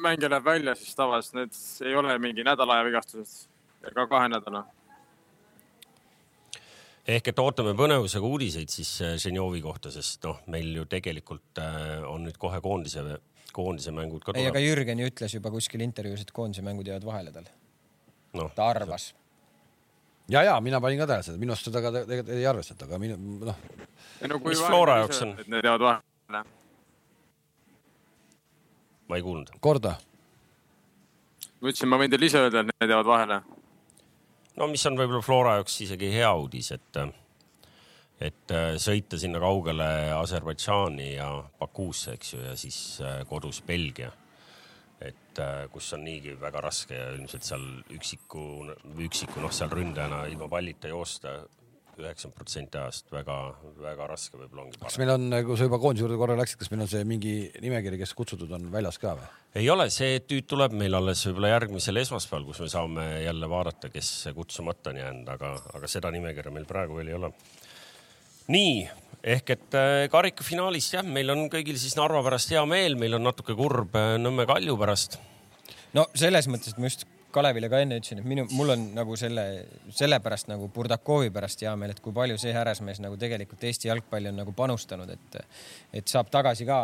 [0.05, 1.57] mängija läheb välja, siis tavaliselt need
[1.89, 4.63] ei ole mingi nädala aja vigastused ega kahe nädala
[7.03, 11.99] ehk et ootame põnevusega uudiseid siis äh, Ženjovi kohta, sest noh, meil ju tegelikult äh,
[12.07, 13.03] on nüüd kohe koondise
[13.53, 14.61] koondise mängud ka ei, aga.
[14.63, 17.49] Jürgen ju ütles juba kuskil intervjuus, et koondise mängud jäävad vahele tal.
[18.39, 19.11] noh, ta arvas.
[20.29, 22.85] ja, ja mina panin ka tähele seda, minu arust seda ka te- tegelikult ei arvestata,
[22.87, 23.57] aga minu noh,
[24.29, 25.35] no kui Mis Flora jaoks on?
[25.39, 26.43] et need jäävad vahele.
[29.09, 29.51] ma ei kuulnud.
[29.59, 29.95] korda.
[31.61, 33.41] ma ütlesin, ma võin teile ise öelda, et need jäävad vahele.
[34.55, 37.03] no mis on võib-olla Flora jaoks isegi hea uudis, et,
[38.19, 39.89] et äh, sõita sinna kaugele
[40.21, 44.11] Aserbaidžaani ja Bakuusse, eks ju, ja siis äh, kodus Belgia.
[45.01, 48.45] Et äh, kus on niigi väga raske ja ilmselt seal üksiku,
[49.07, 51.41] üksiku noh, seal ründajana ilma pallita joosta
[51.93, 56.17] üheksakümmend protsenti ajast väga-väga raske võib-olla ongi kas meil on, kui sa juba koondise juurde
[56.17, 59.27] korra läksid, kas meil on see mingi nimekiri, kes kutsutud on väljas ka või?
[59.61, 63.91] ei ole, see tüüt tuleb meil alles võib-olla järgmisel esmaspäeval, kus me saame jälle vaadata,
[63.93, 67.29] kes kutsumata on jäänud, aga, aga seda nimekirja meil praegu veel ei ole.
[68.51, 68.83] Nii
[69.23, 73.23] ehk et äh, karikafinaalist jah, meil on kõigil siis Narva pärast hea meel, meil on
[73.23, 75.19] natuke kurb äh, Nõmme Kalju pärast.
[75.95, 79.15] no selles mõttes, et ma just Kalevile ka enne ütlesin, et minu, mul on nagu
[79.17, 79.43] selle,
[79.95, 84.29] sellepärast nagu Burdakovi pärast hea meel, et kui palju see härrasmees nagu tegelikult Eesti jalgpalli
[84.29, 85.39] on nagu panustanud, et,
[85.97, 86.83] et saab tagasi ka,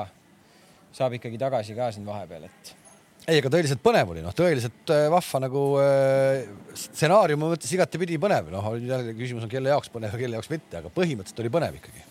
[0.95, 2.73] saab ikkagi tagasi ka siin vahepeal, et
[3.29, 8.49] ei, aga tõeliselt põnev oli, noh, tõeliselt äh, vahva nagu äh, stsenaariumi mõttes igatepidi põnev,
[8.53, 11.79] noh, jälle küsimus on, kelle jaoks põnev ja kelle jaoks mitte, aga põhimõtteliselt oli põnev
[11.79, 12.05] ikkagi.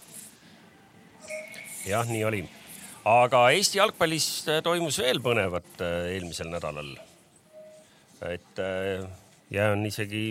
[1.88, 2.42] jah, nii oli.
[3.08, 6.94] aga Eesti jalgpallis äh, toimus veel põnevat äh, eelmisel nädalal.
[8.32, 9.08] et äh,
[9.50, 10.26] jään isegi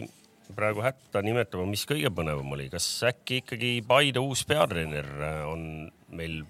[0.56, 5.90] praegu hätta nimetama, mis kõige põnevam oli, kas äkki ikkagi Paide uus peatreener äh, on
[6.16, 6.44] meil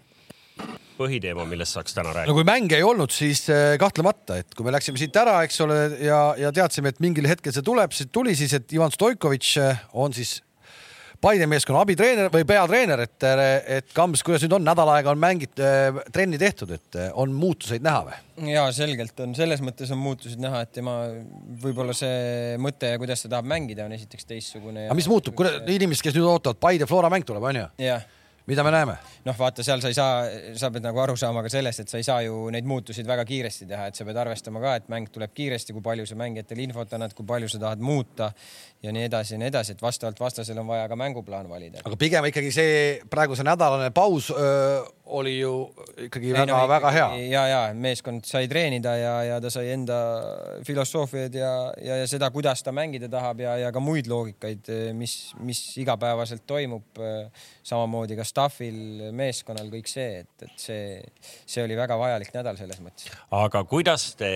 [0.97, 2.35] põhiteema, millest saaks täna no rääkida?
[2.37, 5.79] kui mänge ei olnud, siis äh, kahtlemata, et kui me läksime siit ära, eks ole,
[6.03, 9.87] ja, ja teadsime, et mingil hetkel see tuleb, siis tuli siis, et Ivan Stoikovitš äh,
[9.97, 10.41] on siis
[11.17, 13.25] Paide meeskonna abitreener või peatreener, et,
[13.73, 15.57] et Kams, kuidas nüüd on, nädal aega on mängid,
[16.13, 18.19] trenni tehtud, et äh, on muutuseid näha või?
[18.53, 20.99] ja selgelt on selles mõttes on muutusid näha, et tema
[21.63, 24.85] võib-olla see mõte ja kuidas ta tahab mängida, on esiteks teistsugune.
[24.85, 28.05] aga mis muutub, inimesed, kes nüüd ootavad, Paide Flora mäng tuleb, onju, jah
[28.47, 28.95] mida me näeme?
[29.27, 30.13] noh, vaata seal sa ei saa,
[30.55, 33.25] sa pead nagu aru saama ka sellest, et sa ei saa ju neid muutuseid väga
[33.27, 36.63] kiiresti teha, et sa pead arvestama ka, et mäng tuleb kiiresti, kui palju sa mängijatele
[36.63, 38.31] infot annad, kui palju sa tahad muuta
[38.83, 41.83] ja nii edasi ja nii edasi, et vastavalt vastasel on vaja ka mänguplaan valida.
[41.83, 42.77] aga pigem ikkagi see
[43.11, 45.51] praegu see nädalane paus öö, oli ju
[46.07, 47.07] ikkagi väga-väga hea.
[47.31, 49.97] ja, ja meeskond sai treenida ja, ja ta sai enda
[50.67, 51.51] filosoofiaid ja,
[51.83, 56.45] ja, ja seda, kuidas ta mängida tahab ja, ja ka muid loogikaid, mis, mis igapäevaselt
[56.47, 57.03] toimub.
[57.67, 60.83] samamoodi ka staff'il, meeskonnal kõik see, et, et see,
[61.43, 63.11] see oli väga vajalik nädal selles mõttes.
[63.35, 64.31] aga kuidas te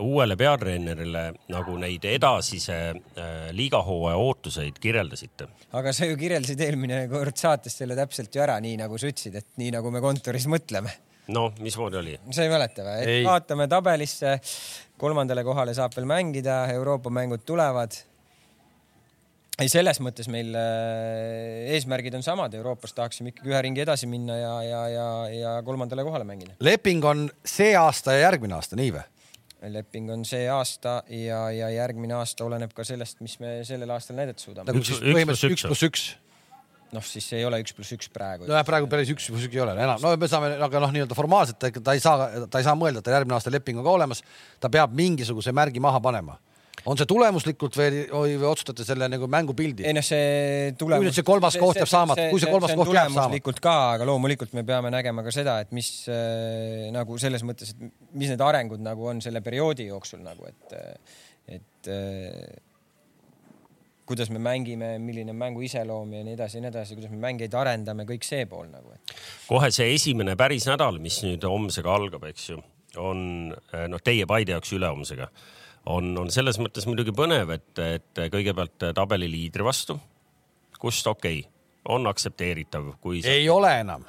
[0.00, 5.48] uuele peatreenerile nagu neid edasise äh, liigahooaja ootuseid kirjeldasite?
[5.76, 9.36] aga sa ju kirjeldasid eelmine kord saates selle täpselt ju ära, nii nagu sa ütlesid,
[9.42, 10.94] et nii nagu me kontoris mõtleme.
[11.34, 12.16] noh, mismoodi oli?
[12.30, 13.02] sa ei mäleta või?
[13.02, 13.26] et Ei.
[13.26, 14.38] vaatame tabelisse,
[15.00, 18.00] kolmandale kohale saab veel mängida, Euroopa mängud tulevad.
[19.60, 24.40] ei, selles mõttes meil äh, eesmärgid on samad, Euroopas tahaksime ikkagi ühe ringi edasi minna
[24.40, 26.56] ja, ja, ja, ja kolmandale kohale mängida.
[26.64, 29.08] leping on see aasta ja järgmine aasta, nii või?
[29.70, 34.18] Leping on see aasta ja, ja järgmine aasta oleneb ka sellest, mis me sellel aastal
[34.18, 34.70] näidata suudame.
[34.70, 36.04] nagu põhimõtteliselt üks pluss üks.
[36.92, 38.48] noh, siis ei ole üks pluss üks praegu.
[38.50, 41.18] nojah, praegu päris üks pluss üks ei ole enam, no me saame, aga noh, nii-öelda
[41.18, 43.86] formaalselt ta, ta ei saa, ta ei saa mõelda, et tal järgmine aasta leping on
[43.86, 44.24] ka olemas.
[44.60, 46.38] ta peab mingisuguse märgi maha panema.
[46.88, 49.84] On see tulemuslikult või, või otsustate selle nagu mängupildi?
[49.86, 51.02] ei noh, see tulemus.
[51.04, 53.12] Kui nüüd see kolmas koht jääb saamata- kui see kolmas koht jääb saamata.
[53.12, 57.74] tulemuslikult ka, aga loomulikult me peame nägema ka seda, et mis äh, nagu selles mõttes,
[57.76, 57.86] et
[58.18, 60.76] mis need arengud nagu on selle perioodi jooksul nagu, et,
[61.60, 62.60] et äh,
[64.08, 67.22] kuidas me mängime, milline on mängu iseloom ja nii edasi ja nii edasi, kuidas me
[67.22, 71.94] mängijaid arendame, kõik see pool nagu, et kohe see esimene päris nädal, mis nüüd homsega
[71.94, 72.58] algab, eks ju,
[73.00, 75.30] on noh, teie Paide jaoks ülehomsega,
[75.86, 79.98] on, on selles mõttes muidugi põnev, et, et kõigepealt tabeli liidri vastu,
[80.78, 81.50] kust okei okay,,
[81.92, 84.04] on aktsepteeritav, kui ei ole enam.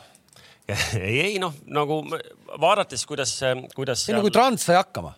[1.00, 2.04] ei, ei noh, nagu
[2.62, 3.36] vaadates, kuidas,
[3.76, 5.12] kuidas ei no kui Trans sai hakkama.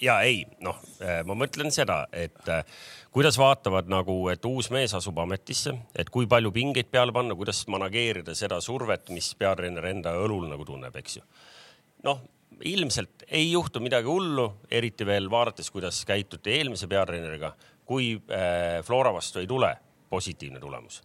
[0.00, 0.78] ja ei noh,
[1.28, 2.62] ma mõtlen seda, et äh,
[3.12, 7.64] kuidas vaatavad nagu, et uus mees asub ametisse, et kui palju pingeid peale panna, kuidas
[7.68, 11.26] manageerida seda survet, mis peatreener enda õlul nagu tunneb, eks ju.
[12.06, 12.22] noh,
[12.64, 17.52] ilmselt ei juhtu midagi hullu, eriti veel vaadates, kuidas käituti eelmise peatreeneriga,
[17.86, 19.72] kui äh, Flora vastu ei tule
[20.10, 21.02] positiivne tulemus,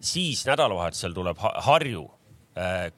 [0.00, 2.04] siis nädalavahetusel tuleb Ha- Harju
[2.58, 2.88] äh,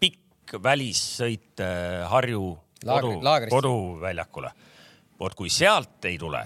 [0.00, 4.50] pikk välissõit äh, Harju Laagri- kodu, koduväljakule.
[5.20, 6.42] vot kui sealt ei tule,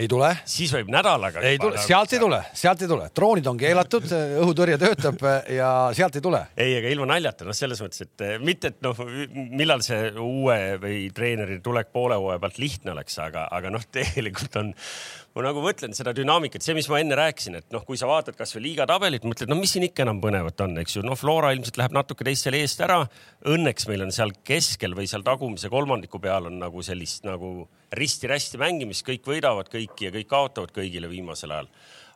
[0.00, 1.42] ei tule siis võib nädalaga.
[1.44, 4.06] ei tule, sealt ei tule, sealt ei tule, droonid on keelatud,
[4.40, 6.40] õhutõrje töötab ja sealt ei tule.
[6.56, 8.98] ei, aga ilma naljata, noh, selles mõttes, et eh, mitte, et noh,
[9.34, 14.56] millal see uue või treeneri tulek poole hooaja pealt lihtne oleks, aga, aga noh, tegelikult
[14.62, 14.72] on,
[15.36, 18.38] ma nagu mõtlen seda dünaamikat, see, mis ma enne rääkisin, et noh, kui sa vaatad
[18.38, 21.52] kasvõi liiga tabelit, mõtled, no mis siin ikka enam põnevat on, eks ju, noh, Flora
[21.52, 23.02] ilmselt läheb natuke teistele eest ära.
[23.52, 28.60] Õnneks meil on seal keskel või seal tagumise kolmandiku peal on nagu sellist nagu risti-rästi
[28.60, 31.70] mängimist, kõik võidavad kõiki ja kõik kaotavad kõigile viimasel ajal.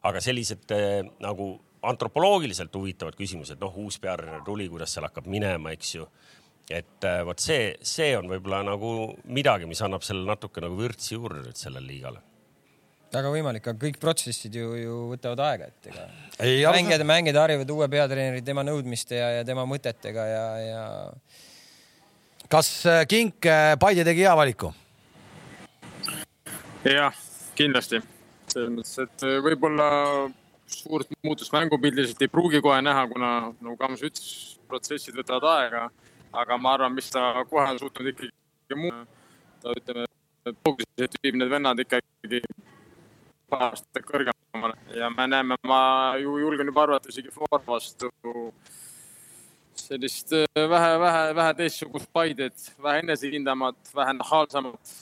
[0.07, 5.73] aga sellised eh, nagu antropoloogiliselt huvitavad küsimused, noh, uus peatreener tuli, kuidas seal hakkab minema,
[5.75, 6.07] eks ju
[6.71, 8.93] et äh, vot see, see on võib-olla nagu
[9.31, 12.23] midagi, mis annab sellele natuke nagu vürtsi juurde nüüd sellele liigale.
[13.15, 17.89] väga võimalik, aga kõik protsessid ju, ju võtavad aega, et ega mängijad, mängijad harjuvad uue
[17.93, 20.83] peatreeneri tema nõudmiste ja, ja tema mõtetega ja, ja
[22.51, 23.47] kas äh, Kink
[23.81, 24.73] Paide tegi hea valiku?
[26.95, 27.15] jah,
[27.59, 28.01] kindlasti.
[28.47, 29.87] selles mõttes, et äh, võib-olla
[30.71, 35.89] suurt muutust mängupildiliselt ei pruugi kohe näha, kuna nagu Kams ütles, protsessid võtavad aega.
[36.37, 39.07] aga ma arvan, mis ta kohe on suutnud ikkagi muuta,
[39.63, 40.07] ta ütleme,
[40.47, 42.43] et viib need vennad ikkagi
[43.51, 45.81] paar aastat kõrgemale ja me näeme, ma
[46.21, 48.11] ju julgen juba arvata isegi Flora vastu
[49.77, 54.95] sellist äh, vähe, vähe, vähe teistsugust Paidet, vähe enesekindlamat, vähe nahaalsamat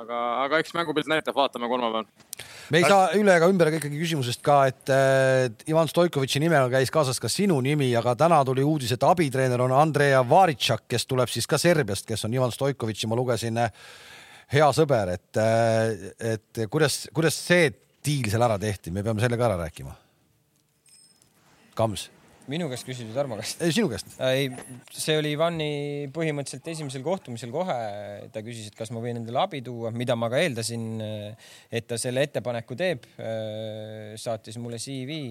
[0.00, 2.06] aga, aga eks mängupilt näitab, vaatame kolmapäeval.
[2.70, 7.20] me ei saa üle ega ümber ikkagi küsimusest ka, et Ivan Stoikovitši nimega käis kaasas
[7.22, 11.48] ka sinu nimi, aga täna tuli uudis, et abitreener on Andrea Varitšak, kes tuleb siis
[11.50, 13.60] ka Serbiast, kes on Ivan Stoikovitši, ma lugesin,
[14.54, 15.42] hea sõber, et,
[16.34, 17.70] et kuidas, kuidas see
[18.04, 19.94] diil seal ära tehti, me peame selle ka ära rääkima.
[21.74, 22.08] Kams,
[22.50, 23.62] minu käest küsisid Tarmo käest?
[23.64, 24.14] ei sinu käest.
[24.28, 24.48] ei,
[24.92, 25.68] see oli Ivani
[26.14, 27.76] põhimõtteliselt esimesel kohtumisel kohe,
[28.34, 30.88] ta küsis, et kas ma võin endale abi tuua, mida ma ka eeldasin,
[31.72, 33.06] et ta selle ettepaneku teeb.
[34.20, 35.22] saatis mulle CV.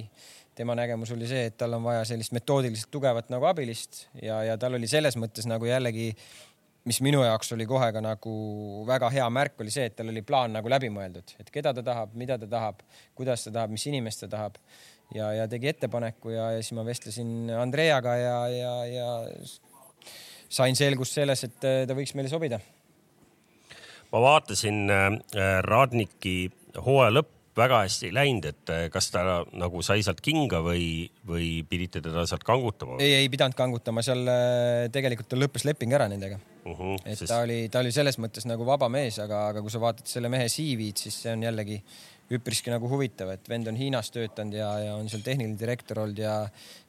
[0.56, 4.58] tema nägemus oli see, et tal on vaja sellist metoodiliselt tugevat nagu abilist ja, ja
[4.58, 6.12] tal oli selles mõttes nagu jällegi,
[6.86, 8.34] mis minu jaoks oli kohe ka nagu
[8.88, 11.86] väga hea märk, oli see, et tal oli plaan nagu läbi mõeldud, et keda ta
[11.86, 12.84] tahab, mida ta tahab,
[13.16, 14.60] kuidas ta tahab, mis inimest ta tahab
[15.16, 19.10] ja, ja tegi ettepaneku ja, ja siis ma vestlesin Andreaga ja, ja, ja
[20.50, 22.60] sain selgust selles, et äh, ta võiks meile sobida.
[24.12, 25.22] ma vaatasin äh,
[25.66, 26.38] Radniki
[26.82, 31.10] hooaja lõpp väga hästi ei läinud, et äh, kas ta nagu sai sealt kinga või,
[31.28, 32.98] või pidite teda sealt kangutama?
[33.04, 37.18] ei, ei pidanud kangutama, seal äh, tegelikult tal lõppes leping ära nendega, Uh -huh, et
[37.20, 37.28] sest...
[37.28, 40.30] ta oli, ta oli selles mõttes nagu vaba mees, aga, aga kui sa vaatad selle
[40.32, 41.82] mehe CV-d, siis see on jällegi
[42.40, 46.20] üpriski nagu huvitav, et vend on Hiinas töötanud ja, ja on seal tehniline direktor olnud
[46.20, 46.40] ja,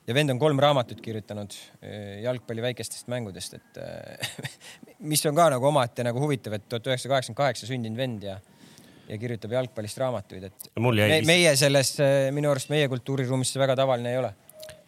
[0.06, 4.34] ja vend on kolm raamatut kirjutanud eh, jalgpalli väikestest mängudest, et eh,
[5.10, 8.40] mis on ka nagu omaette nagu huvitav, et tuhat üheksasada kaheksakümmend kaheksa sündinud vend ja
[9.08, 11.92] ja kirjutab jalgpallist raamatuid, et jäi me, me,, meie selles,
[12.32, 14.30] minu arust meie kultuuriruumis see väga tavaline ei ole.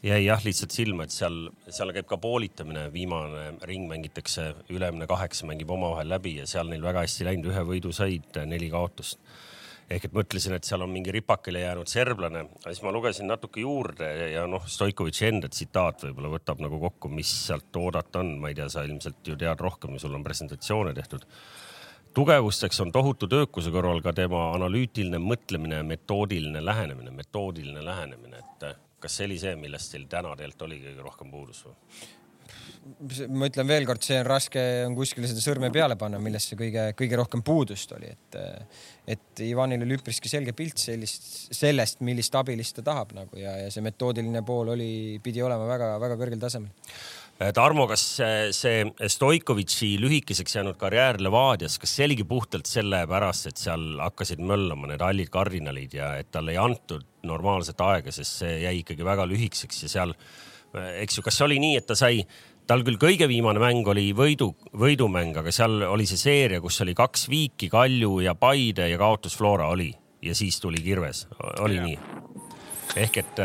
[0.07, 1.37] jäi jah lihtsalt silma, et seal,
[1.69, 6.85] seal käib ka poolitamine, viimane ring mängitakse, ülemine kaheksa mängib omavahel läbi ja seal neil
[6.85, 9.21] väga hästi läinud, ühe võidu said, neli kaotust.
[9.91, 13.63] Ehk et mõtlesin, et seal on mingi ripakile jäänud serblane, aga siis ma lugesin natuke
[13.63, 18.51] juurde ja, noh, Stoikovitši enda tsitaat võib-olla võtab nagu kokku, mis sealt oodata on, ma
[18.51, 21.27] ei tea, sa ilmselt ju tead rohkem, sul on presentatsioone tehtud.
[22.17, 28.79] Tugevusteks on tohutu töökuse kõrval ka tema analüütiline mõtlemine metoodiline lähenemine, metoodiline lähenemine, et äh,
[29.01, 31.77] kas see oli see, millest teil täna tegelikult oli kõige rohkem puudus või?
[33.33, 36.89] Ma ütlen veelkord, see on raske, on kuskile seda sõrme peale panna, millest see kõige,
[36.99, 38.39] kõige rohkem puudust oli, et,
[39.17, 43.71] et Ivanil oli üpriski selge pilt sellist, sellest, millist abilist ta tahab nagu ja, ja
[43.73, 44.91] see metoodiline pool oli,
[45.25, 46.73] pidi olema väga-väga kõrgel tasemel.
[47.37, 48.03] Äh, Tarmo, kas
[48.57, 48.79] see,
[49.13, 55.05] Stoikovitši lühikeseks jäänud karjäär Levadias, kas see oligi puhtalt sellepärast, et seal hakkasid möllama need
[55.05, 59.85] hallid kardinalid ja et talle ei antud normaalset aega, sest see jäi ikkagi väga lühikeseks
[59.85, 60.17] ja seal,
[61.03, 62.23] eks ju, kas see oli nii, et ta sai,
[62.67, 66.97] tal küll kõige viimane mäng oli võidu, võidumäng, aga seal oli see seeria, kus oli
[66.99, 71.27] kaks viiki, Kalju ja Paide ja kaotus Flora oli ja siis tuli Kirves,
[71.63, 71.99] oli nii?
[72.97, 73.41] ehk et,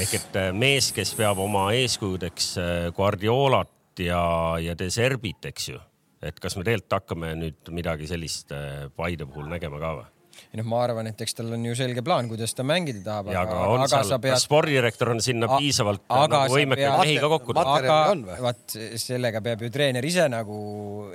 [0.00, 4.22] ehk et mees, kes peab oma eeskujudeks äh, Guardiolat ja,
[4.62, 5.82] ja De Serbit, eks ju,
[6.22, 10.10] et kas me tegelikult hakkame nüüd midagi sellist äh, Paide puhul nägema ka või?
[10.52, 13.30] Ei noh, ma arvan, et eks tal on ju selge plaan, kuidas ta mängida tahab,
[13.32, 16.82] ja aga, aga on aga seal pead kas spordidirektor on sinna piisavalt aga nagu pead-
[17.00, 17.62] mehi ka kokku või?
[17.72, 17.96] aga
[18.44, 20.58] vaat sellega peab ju treener ise nagu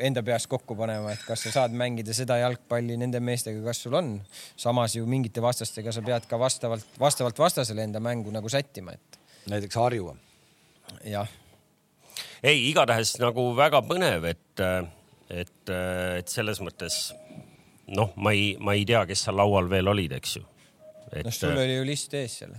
[0.10, 4.00] enda peas kokku panema, et kas sa saad mängida seda jalgpalli nende meestega, kas sul
[4.00, 4.15] on.
[4.58, 9.21] samas ju mingite vastastega sa pead ka vastavalt, vastavalt vastasele enda mängu nagu sättima, et
[9.54, 10.15] näiteks Harju.
[11.06, 11.30] jah
[12.41, 14.65] ei, igatahes nagu väga põnev, et,
[15.30, 17.12] et, et selles mõttes
[17.95, 20.47] noh, ma ei, ma ei tea, kes seal laual veel olid, eks ju.
[21.13, 22.58] noh, sul oli ju list ees seal.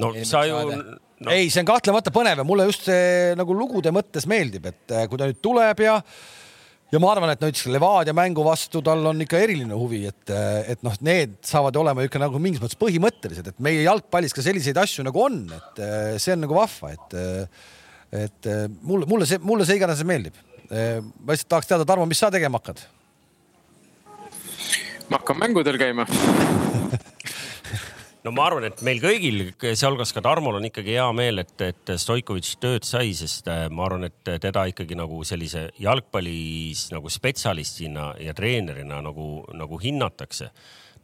[0.00, 3.56] no eelmine sa ju no, ei, see on kahtlemata põnev ja mulle just see nagu
[3.56, 5.98] lugude mõttes meeldib, et äh, kui ta nüüd tuleb ja
[6.94, 10.32] ja ma arvan, et näiteks Levadia mängu vastu tal on ikka eriline huvi, et,
[10.70, 14.78] et noh, need saavad olema ikka nagu mingis mõttes põhimõttelised, et meie jalgpallis ka selliseid
[14.78, 17.18] asju nagu on, et äh, see on nagu vahva, et
[18.14, 20.36] et äh, mulle, mulle see, mulle see igatahes meeldib.
[20.64, 22.80] ma lihtsalt tahaks teada, Tarmo, mis sa tegema hakkad?
[25.08, 26.06] Ma hakkan mängudel käima.
[28.24, 31.94] no ma arvan, et meil kõigil, sealhulgas ka Tarmol on ikkagi hea meel, et, et
[32.00, 38.14] Stoikovitš tööd sai, sest äh, ma arvan, et teda ikkagi nagu sellise jalgpallis nagu spetsialistina
[38.24, 40.50] ja treenerina nagu, nagu hinnatakse.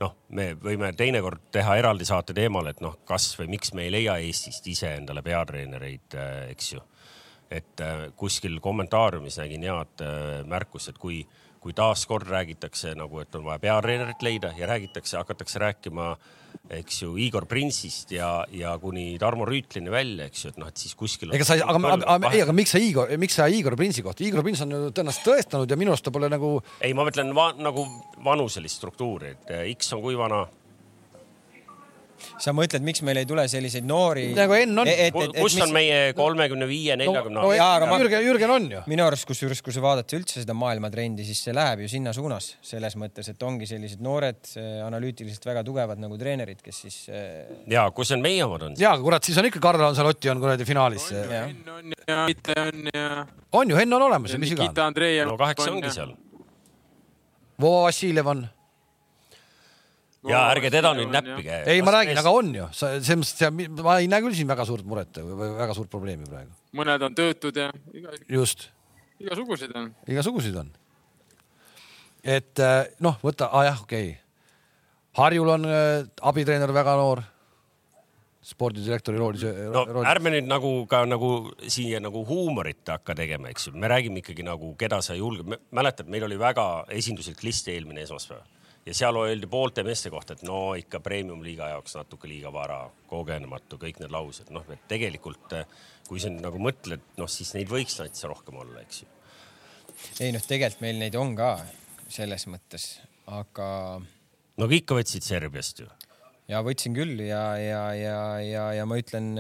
[0.01, 3.91] noh, me võime teinekord teha eraldi saate teemal, et noh, kas või miks me ei
[3.93, 6.17] leia Eestist ise endale peatreenereid,
[6.55, 6.81] eks ju
[7.51, 11.25] et äh, kuskil kommentaariumis nägin head äh, märkust, et kui,
[11.61, 16.15] kui taaskord räägitakse nagu, et on vaja peatreenerit leida ja räägitakse, hakatakse rääkima,
[16.73, 20.81] eks ju, Igor Printsist ja, ja kuni Tarmo Rüütlini välja, eks ju, et noh, et
[20.81, 21.35] siis kuskil.
[21.37, 24.45] ega sa, aga, aga, ei, aga miks sa Igor, miks sa Igor Prinsi kohta, Igor
[24.47, 27.51] Prins on ju tõenäoliselt tõestanud ja minu arust ta pole nagu ei, ma mõtlen va,
[27.61, 27.85] nagu
[28.25, 30.47] vanuselist struktuuri, et X on kui vana,
[32.41, 34.31] sa mõtled, miks meil ei tule selliseid noori?
[34.37, 34.91] Nagu Enn on.
[35.37, 37.43] kus on meie kolmekümne viie, neljakümne
[37.91, 38.83] ma- Jürgen, Jürgen on ju.
[38.91, 42.53] minu arust, kusjuures, kui sa vaadata üldse seda maailmatrendi, siis see läheb ju sinna suunas
[42.65, 44.41] selles mõttes, et ongi sellised noored,
[44.87, 48.79] analüütiliselt väga tugevad nagu treenerid, kes siis äh, ja kus need meie omad on?
[48.81, 51.11] ja kurat, siis on ikka Karl Anselotti on kuradi finaalis.
[51.15, 51.47] Jah.
[51.51, 53.27] Henn on ja Mitte on ja.
[53.53, 54.75] on ju, Henn on olemas ja mis iganes.
[55.27, 56.15] No kaheksa ongi seal.
[57.61, 58.47] Vovo Vassiljev on.
[60.29, 61.61] Ja ärge teda nüüd näppi käe.
[61.73, 64.85] ei, ma räägin, aga on ju, selles mõttes, ma ei näe küll siin väga suurt
[64.89, 66.53] muret või väga suurt probleemi praegu.
[66.77, 68.69] mõned on töötud ja iga, just,
[69.23, 69.91] igasuguseid on.
[70.11, 70.73] igasuguseid on.
[72.37, 74.19] et eh, noh, võta ah,, jah, okei okay..
[75.19, 77.19] Harjul on äh, abitreener väga noor,
[78.47, 79.43] spordidirektori roolis.
[79.73, 81.33] no ärme nüüd nagu ka nagu
[81.67, 86.13] siia nagu huumorit hakka tegema, eks ju, me räägime ikkagi nagu, keda sa julged, mäletad,
[86.13, 90.75] meil oli väga esinduslik list eelmine esmaspäev ja seal öeldi poolte meeste kohta, et no
[90.79, 95.67] ikka premium-liiga jaoks natuke liiga vara, kogenematu, kõik need laused, noh, et tegelikult eh,
[96.09, 99.11] kui sa nüüd nagu mõtled, noh siis neid võiks täitsa rohkem olla, eks ju.
[100.25, 101.55] ei noh, tegelikult meil neid on ka
[102.11, 102.93] selles mõttes,
[103.31, 103.69] aga
[104.01, 105.89] no aga ikka võtsid Serbiast ju.
[106.51, 109.33] ja võtsin küll ja, ja, ja, ja, ja ma ütlen,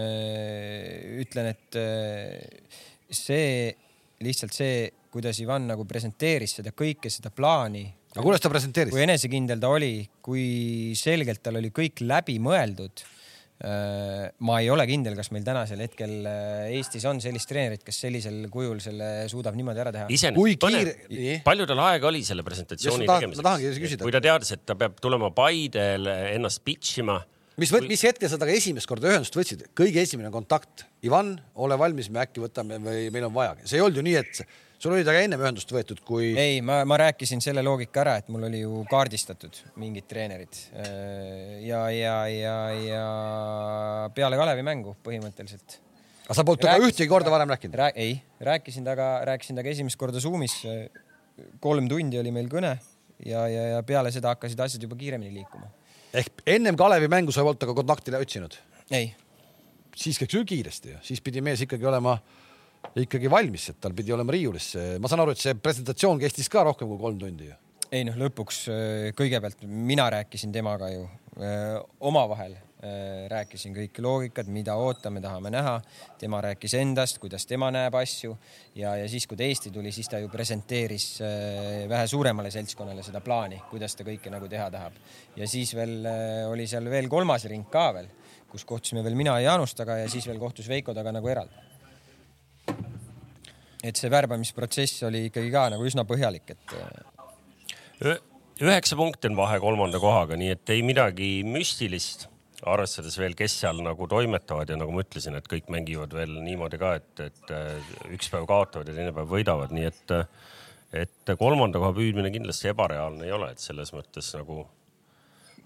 [1.25, 2.77] ütlen, et äh,
[3.11, 3.73] see
[4.21, 9.05] lihtsalt see, kuidas Ivan nagu presenteeris seda kõike, seda plaani, aga kuidas ta presenteeris kui?
[9.05, 9.95] enesekindel ta oli,
[10.25, 10.45] kui
[10.99, 13.05] selgelt tal oli kõik läbi mõeldud.
[14.41, 18.47] ma ei ole kindel, kas meil tänasel hetkel äh, Eestis on sellist treenerit, kes sellisel
[18.49, 20.07] kujul selle suudab niimoodi ära teha.
[20.09, 24.01] Iseenesest põnev kiire- nii., palju tal aega oli selle presentatsiooni Just tahan- tegemiseks?
[24.01, 27.19] kui ta teadis, et ta peab tulema Paidele ennast pitch ima
[27.61, 29.67] mis, mis hetkel sa temaga esimest korda ühendust võtsid?
[29.77, 33.57] kõige esimene kontakt, Ivan, ole valmis, me äkki võtame või meil on vaja.
[33.65, 34.43] see ei olnud ju nii, et
[34.81, 38.31] sul oli temaga ennem ühendust võetud, kui ei, ma, ma rääkisin selle loogika ära, et
[38.33, 40.61] mul oli ju kaardistatud mingid treenerid
[41.67, 43.05] ja, ja, ja, ja
[44.17, 45.77] peale Kalevi mängu põhimõtteliselt.
[46.25, 47.77] aga sa polnud temaga ühtegi korda varem rääkinud?
[47.83, 50.57] Rää, ei, rääkisin temaga, rääkisin temaga esimest korda Zoomis.
[51.61, 52.75] kolm tundi oli meil kõne
[53.27, 55.69] ja, ja, ja peale seda hakkasid asjad juba kiiremini liikuma.
[56.17, 58.57] ehk ennem Kalevi mängu sa ei olnud temaga kontakti otsinud?
[58.91, 59.13] ei,
[59.93, 62.17] siis käiks ju kiiresti ju, siis pidi mees ikkagi olema
[63.01, 64.73] ikkagi valmis, et tal pidi olema riiulis.
[65.01, 67.59] ma saan aru, et see presentatsioon kestis ka rohkem kui kolm tundi ju.
[67.91, 71.07] ei noh, lõpuks äh, kõigepealt mina rääkisin temaga ju
[71.39, 75.77] öö, omavahel öö, rääkisin kõik loogikad, mida ootame, tahame näha.
[76.19, 78.37] tema rääkis endast, kuidas tema näeb asju
[78.75, 81.09] ja, ja siis, kui ta Eesti tuli, siis ta ju presenteeris
[81.89, 84.99] vähe suuremale seltskonnale seda plaani, kuidas ta kõike nagu teha tahab.
[85.37, 86.07] ja siis veel
[86.51, 88.11] oli seal veel kolmas ring ka veel,
[88.51, 91.70] kus kohtusime veel mina ja Jaanus taga ja siis veel kohtus Veiko taga nagu eraldi.
[93.85, 96.75] Et see värbamisprotsess oli ikkagi ka nagu üsna põhjalik, et
[98.01, 98.21] Ü-
[98.65, 102.27] üheksa punkti on vahe kolmanda kohaga, nii et ei midagi müstilist,
[102.69, 106.81] arvestades veel, kes seal nagu toimetavad ja nagu ma ütlesin, et kõik mängivad veel niimoodi
[106.81, 110.15] ka, et, et äh, üks päev kaotavad ja teine päev võidavad, nii et,
[111.05, 114.67] et kolmanda koha püüdmine kindlasti ebareaalne ei ole, et selles mõttes nagu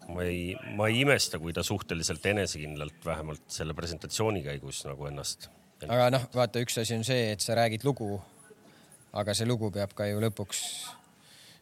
[0.08, 5.48] ma ei, ma ei imesta, kui ta suhteliselt enesekindlalt vähemalt selle presentatsiooni käigus nagu ennast.
[5.82, 8.20] Aga noh, vaata, üks asi on see, et sa räägid lugu.
[9.14, 10.60] aga see lugu peab ka ju lõpuks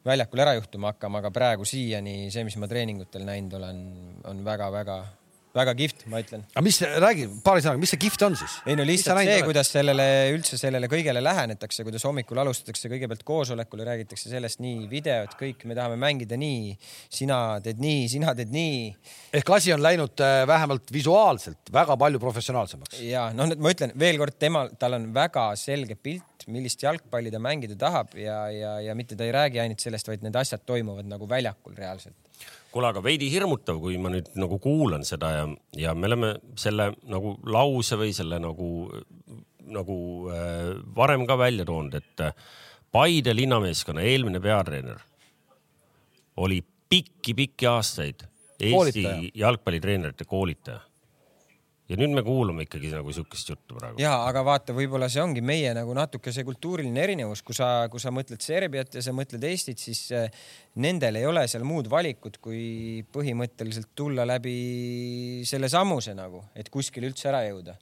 [0.05, 3.83] väljakul ära juhtuma hakkama, aga praegu siiani see, mis ma treeningutel näinud olen,
[4.31, 4.99] on väga-väga
[5.57, 6.45] väga kihvt, ma ütlen.
[6.55, 8.55] aga mis, räägi paari sõnaga, mis see kihvt on siis?
[8.69, 13.83] ei no lihtsalt see, kuidas sellele üldse sellele kõigele lähenetakse, kuidas hommikul alustatakse kõigepealt koosolekul
[13.83, 16.73] ja räägitakse sellest nii videod, kõik, me tahame mängida nii,
[17.13, 18.81] sina teed nii, sina teed nii.
[19.41, 23.03] ehk asi on läinud äh, vähemalt visuaalselt väga palju professionaalsemaks.
[23.05, 27.39] ja noh, ma ütlen veel kord, temal, tal on väga selge pilt, millist jalgpalli ta
[27.43, 31.07] mängida tahab ja, ja, ja mitte ta ei räägi ainult sellest, vaid need asjad toimuvad
[31.07, 32.32] nagu väljakul reaalselt
[32.73, 35.47] kuule, aga veidi hirmutav, kui ma nüüd nagu kuulan seda ja,
[35.79, 38.69] ja me oleme selle nagu lause või selle nagu,
[39.73, 39.97] nagu
[40.33, 42.37] äh, varem ka välja toonud, et äh,
[42.93, 44.99] Paide linnameeskonna eelmine peatreener
[46.45, 46.59] oli
[46.93, 48.27] pikki-pikki aastaid
[48.61, 49.31] Eesti koolitaja.
[49.35, 50.83] jalgpallitreenerite koolitaja
[51.91, 54.01] ja nüüd me kuulame ikkagi nagu sihukest juttu praegu.
[54.01, 58.03] ja, aga vaata, võib-olla see ongi meie nagu natuke see kultuuriline erinevus, kui sa, kui
[58.03, 60.29] sa mõtled Serbiat ja sa mõtled Eestit, siis eh,
[60.83, 67.11] nendel ei ole seal muud valikut, kui põhimõtteliselt tulla läbi selle sammuse nagu, et kuskile
[67.11, 67.79] üldse ära jõuda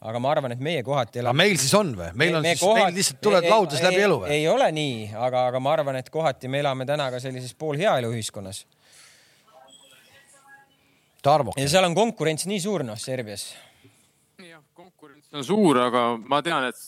[0.00, 1.34] aga ma arvan, et meie kohati elame.
[1.34, 2.10] aga meil siis on või?
[2.16, 4.34] meil on me siis kohati..., meil lihtsalt tuled laudas läbi elu või?
[4.36, 8.12] ei ole nii, aga, aga ma arvan, et kohati me elame täna ka sellises poolheaelu
[8.14, 8.79] ühiskonnas Tarmo.
[11.22, 13.50] Ja seal on konkurents nii suur, noh, Serbias.
[14.40, 16.80] jah, konkurents on suur, aga ma tean, et,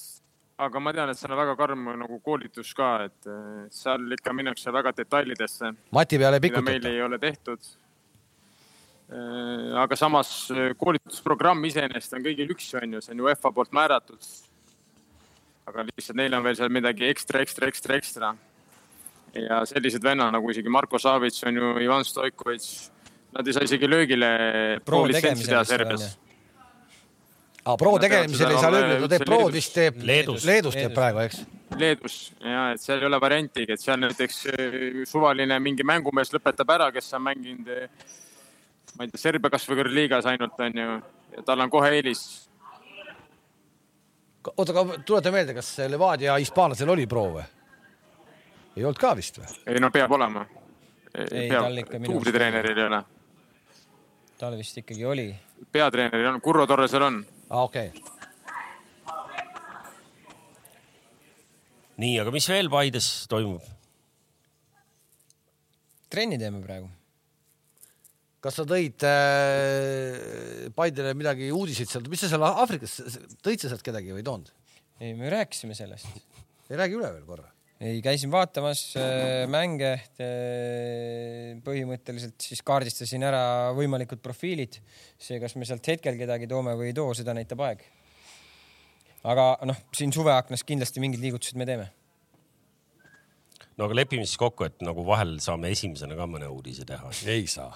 [0.62, 3.30] aga ma tean, et seal on väga karm nagu koolitus ka, et
[3.74, 5.74] seal ikka minnakse väga detailidesse.
[5.92, 6.70] mati peale ei pikutata.
[6.70, 7.72] meil ei ole tehtud.
[9.82, 10.30] aga samas
[10.80, 14.30] koolitusprogramm iseenesest on kõigil üks, on ju, see on UEFA poolt määratud.
[15.66, 18.32] aga lihtsalt neil on veel seal midagi ekstra, ekstra, ekstra, ekstra.
[19.36, 22.88] ja sellised vennad nagu isegi Marko Savic on ju, Ivan Stoikovitš
[23.32, 24.28] Nad ei saa isegi löögile
[24.84, 26.18] pro litsentsi teha Serbias.
[27.64, 31.22] aa, pro tegemisel ei saa löögile, ta teeb prod vist teeb Leedus, Leedus teeb praegu,
[31.24, 31.38] eks?
[31.80, 34.74] Leedus ja, et seal ei ole variantigi, et seal näiteks äh,
[35.08, 38.10] suvaline mingi mängumees lõpetab ära, kes on mänginud, äh,
[38.98, 40.98] ma ei tea, Serbia kasvõi kõrgliigas ainult on ju,
[41.38, 42.26] ja tal on kohe eelis.
[44.52, 47.48] oota, aga tuleta meelde, kas Levadia hispaanlasel oli pro või?
[48.76, 49.56] ei olnud ka vist või?
[49.72, 50.44] ei no peab olema.
[51.16, 53.02] peab, tublitreeneril ei ole
[54.42, 55.28] tal vist ikkagi oli.
[55.70, 57.20] peatreeneril on, Kurro Torresel on.
[57.22, 58.00] aa, ah, okei okay.
[62.02, 63.62] nii, aga mis veel Paides toimub?
[66.12, 66.90] trenni teeme praegu.
[68.42, 72.98] kas sa tõid äh, Paidele midagi uudiseid sealt, mis sa seal Aafrikas,
[73.46, 74.50] tõid sa sealt kedagi või ei toonud?
[74.98, 76.10] ei, me rääkisime sellest.
[76.66, 77.51] ei räägi üle veel korra
[77.82, 81.58] ei, käisin vaatamas äh, mänge äh,.
[81.66, 83.42] põhimõtteliselt siis kaardistasin ära
[83.76, 84.78] võimalikud profiilid.
[85.18, 87.82] see, kas me sealt hetkel kedagi toome või ei too, seda näitab aeg.
[89.24, 91.88] aga noh, siin suveaknas kindlasti mingid liigutused me teeme.
[93.76, 97.10] no aga lepime siis kokku, et nagu vahel saame esimesena ka mõne uudise teha.
[97.26, 97.72] ei saa.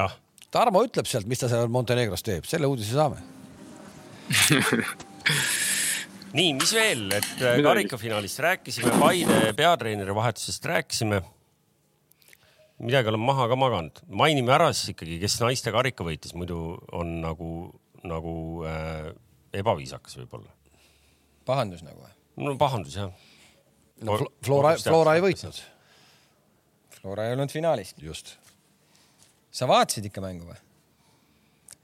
[0.00, 0.20] ah.
[0.56, 3.20] Tarmo ütleb sealt, mis ta seal Montenegros teeb, selle uudise saame
[6.36, 11.22] nii, mis veel, et äh, karikafinaalist rääkisime, Paide peatreeneri vahetusest rääkisime.
[12.78, 17.20] midagi olen maha ka maganud, mainime ära siis ikkagi, kes naiste karika võitis, muidu on
[17.22, 17.52] nagu,
[18.04, 18.34] nagu
[18.68, 19.14] äh,
[19.56, 20.52] ebaviisakas võib-olla.
[21.48, 22.12] pahandus nagu või?
[22.44, 23.08] no pahandus jah
[24.04, 24.18] no,.
[24.44, 25.62] Flora, Flora ei võitnud.
[27.00, 27.94] Flora ei olnud finaalis.
[28.02, 28.36] just.
[29.50, 30.65] sa vaatasid ikka mängu või?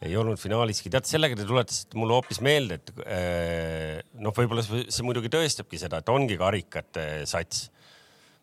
[0.06, 5.06] Ei olnud finaaliski, tead, sellega te tuletasite mulle hoopis meelde, et eh, noh, võib-olla see
[5.06, 7.68] muidugi tõestabki seda, et ongi karikate sats.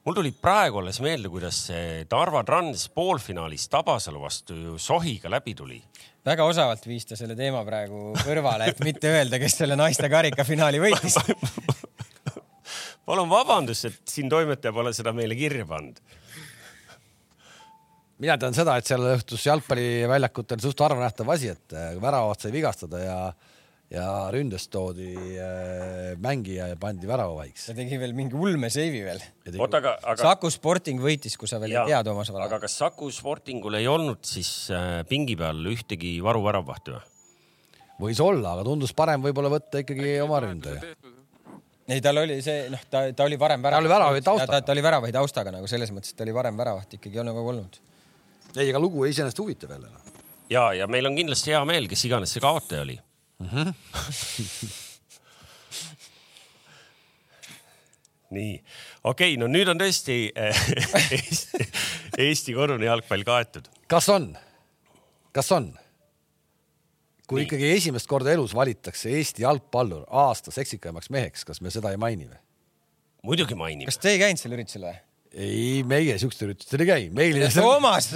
[0.05, 5.55] mul tuli praegu alles meelde, kuidas see Tarva Trans poolfinaalis Tabasalu vastu ju sohiga läbi
[5.55, 5.81] tuli.
[6.25, 10.79] väga osavalt viis ta selle teema praegu kõrvale, et mitte öelda, kes selle naiste karikafinaali
[10.79, 11.19] võitis
[13.09, 15.99] palun vabandust, et siin toimetaja pole seda meile kirja pannud
[18.23, 23.01] mina tean seda, et seal õhtus jalgpalliväljakutel suht harvanähtav asi, et äh, väravat sai vigastada
[23.01, 23.17] ja,
[23.93, 27.69] ja ründes toodi äh, mängija ja pandi väravavaiks.
[27.69, 29.23] ta tegi veel mingi ulmeseivi veel.
[29.55, 30.19] oota, aga, aga.
[30.23, 33.87] Saku Sporting võitis, kui sa veel ja, ei tea, Toomas aga kas Saku Sportingul ei
[33.89, 37.05] olnud siis äh, pingi peal ühtegi varuväravahti või?
[37.99, 40.83] võis olla, aga tundus parem võib-olla võtta ikkagi oma ründaja
[41.89, 43.81] ei, tal oli see, noh, ta, ta oli varem väravaht.
[43.81, 44.59] ta oli väravaid taustaga.
[44.59, 47.31] ta, ta oli väravaid taustaga nagu selles mõttes, et ta oli varem väravaht ikkagi on
[47.31, 47.79] nagu olnud
[48.55, 49.87] ei, ega lugu iseenesest huvitav jälle.
[50.49, 52.99] Ja, ja meil on kindlasti hea meel, kes iganes see kaotaja oli
[53.39, 53.47] mm.
[53.49, 53.73] -hmm.
[58.37, 58.63] nii,
[59.03, 60.63] okei okay,, no nüüd on tõesti eh,
[61.19, 61.69] Eesti,
[62.17, 63.69] Eesti kodune jalgpall kaetud.
[63.87, 64.37] kas on,
[65.31, 65.71] kas on?
[67.29, 67.45] kui nii.
[67.45, 72.25] ikkagi esimest korda elus valitakse Eesti jalgpallur aasta seksikaimaks meheks, kas me seda ei maini
[72.25, 72.41] või?
[73.29, 73.85] muidugi mainime.
[73.89, 74.97] kas te ei käinud seal üritusel või?
[75.33, 78.11] ei, meie siukestel üritustel ei käi, meil ei saa, Toomas,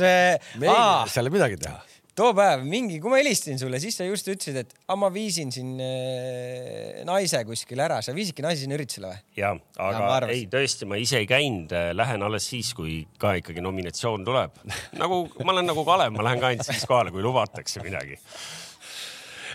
[0.61, 1.82] meil ei saa midagi teha.
[2.18, 5.49] too päev mingi, kui ma helistasin sulle, siis sa just ütlesid, et aga ma viisin
[5.53, 9.22] siin äh, naise kuskile ära, sa viisidki naise sinna üritusele või?
[9.39, 10.36] ja, Ja, aga arvasin.
[10.38, 14.61] ei, tõesti, ma ise ei käinud, lähen alles siis, kui ka ikkagi nominatsioon tuleb.
[15.01, 18.20] nagu ma olen nagu Kalev, ma lähen ka ainult siis kohale, kui lubatakse midagi.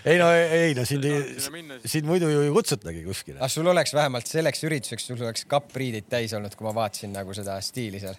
[0.05, 1.49] Ei no, ei no sind siis-
[1.85, 3.37] sind muidu ju ei kutsutagi kuskile.
[3.39, 7.33] aga sul oleks vähemalt selleks ürituseks, sul oleks kappriidid täis olnud, kui ma vaatasin nagu
[7.33, 8.15] seda stiili seal.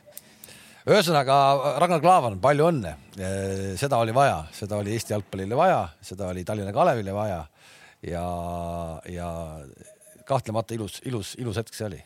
[0.90, 1.36] ühesõnaga,
[1.78, 2.94] Ragnar Klavan, palju õnne.
[3.78, 7.44] seda oli vaja, seda oli Eesti jalgpallile vaja, seda oli Tallinna Kalevile vaja
[8.02, 8.24] ja,
[9.08, 9.30] ja
[10.24, 12.02] kahtlemata ilus, ilus, ilus hetk see oli.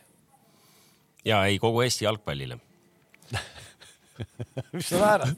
[1.25, 2.59] ja ei kogu Eesti jalgpallile.
[4.75, 5.35] mis sa naerad?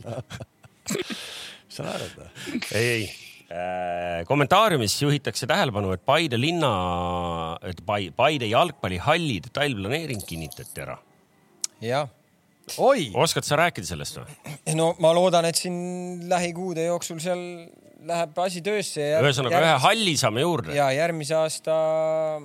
[0.90, 2.18] mis sa naerad?
[2.74, 3.06] ei, ei
[4.26, 6.70] kommentaariumis juhitakse tähelepanu, et Paide linna,
[7.62, 10.98] et Pai- Paide jalgpallihalli detailplaneering kinnitati ära.
[11.80, 12.08] jah,
[12.78, 14.54] oi, oskad sa rääkida sellest või?
[14.74, 17.42] no ma loodan, et siin lähikuude jooksul seal
[18.06, 21.76] läheb asi töösse ühesõnaga ühe halli saame juurde ja järgmise aasta,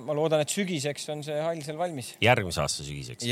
[0.00, 2.12] ma loodan, et sügiseks on see hall seal valmis.
[2.22, 3.26] järgmise aasta sügiseks.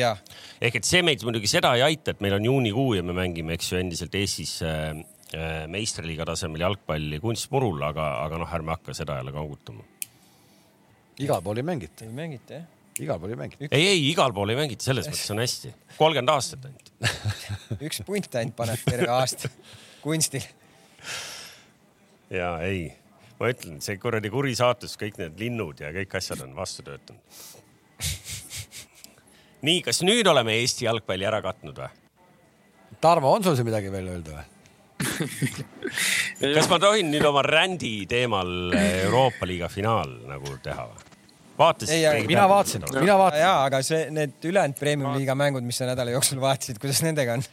[0.61, 3.57] ehk et see meid muidugi seda ei aita, et meil on juunikuu ja me mängime,
[3.57, 5.03] eks ju, endiselt Eestis äh, äh,
[5.71, 9.85] meistriliiga tasemel jalgpalli kunstmurul, aga, aga noh, ärme hakka seda jälle kangutama.
[11.23, 12.65] igal pool ei mängita, ei mängita jah.
[12.99, 13.69] igal pool ei mängita.
[13.71, 15.75] ei, ei igal pool ei mängita, selles mõttes on hästi.
[15.99, 16.91] kolmkümmend aastat ainult.
[17.87, 19.53] üks punt ainult paneb terve aasta
[20.03, 20.45] kunstil.
[22.35, 22.89] ja ei,
[23.39, 27.41] ma ütlen, see kuradi kuri saatus, kõik need linnud ja kõik asjad on vastu töötanud.
[29.63, 31.93] nii, kas nüüd oleme Eesti jalgpalli ära katnud või?
[33.01, 34.60] Tarmo, on sul siin midagi veel öelda või?
[36.57, 41.07] kas ma tohin nüüd oma rändi teemal Euroopa liiga finaal nagu teha või?
[41.61, 46.15] vaatasid mina vaatasin, mina vaatasin, ja, aga see, need ülejäänud premium-liiga mängud, mis sa nädala
[46.15, 47.45] jooksul vaatasid, kuidas nendega on?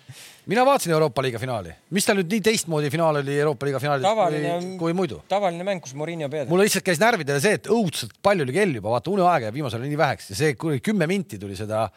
[0.48, 1.74] Mina vaatasin Euroopa liiga finaali.
[1.92, 5.20] mis ta nüüd nii teistmoodi finaal oli Euroopa liiga finaalis Tavaline kui, kui muidu?
[5.30, 6.48] tavaline mäng, kus Morinho pead.
[6.52, 9.84] mul lihtsalt käis närvidele see, et õudselt palju oli kell juba, vaata uneaega jääb viimasel
[9.84, 11.88] ajal nii väheks ja see kuradi kümme minti tuli seda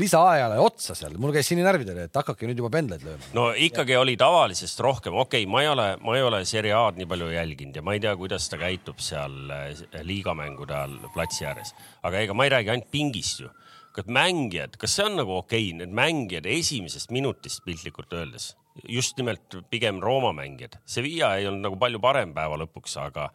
[0.00, 3.30] lisaajale otsa seal, mul käis siin nii närvidele, et hakake nüüd juba pendleid lööma.
[3.36, 6.98] no ikkagi oli tavalisest rohkem, okei okay,, ma ei ole, ma ei ole Serie A-d
[7.00, 11.46] nii palju jälginud ja ma ei tea, kuidas ta käitub seal eh, liigamängude ajal platsi
[11.46, 11.74] ääres,
[12.06, 13.54] aga ega ma ei räägi ainult pingist ju.
[13.96, 18.52] Kas mängijad, kas see on nagu okei okay,, need mängijad esimesest minutist piltlikult öeldes,
[18.88, 23.30] just nimelt pigem Rooma mängijad, Sevilla ei olnud nagu palju parem päeva lõpuks, aga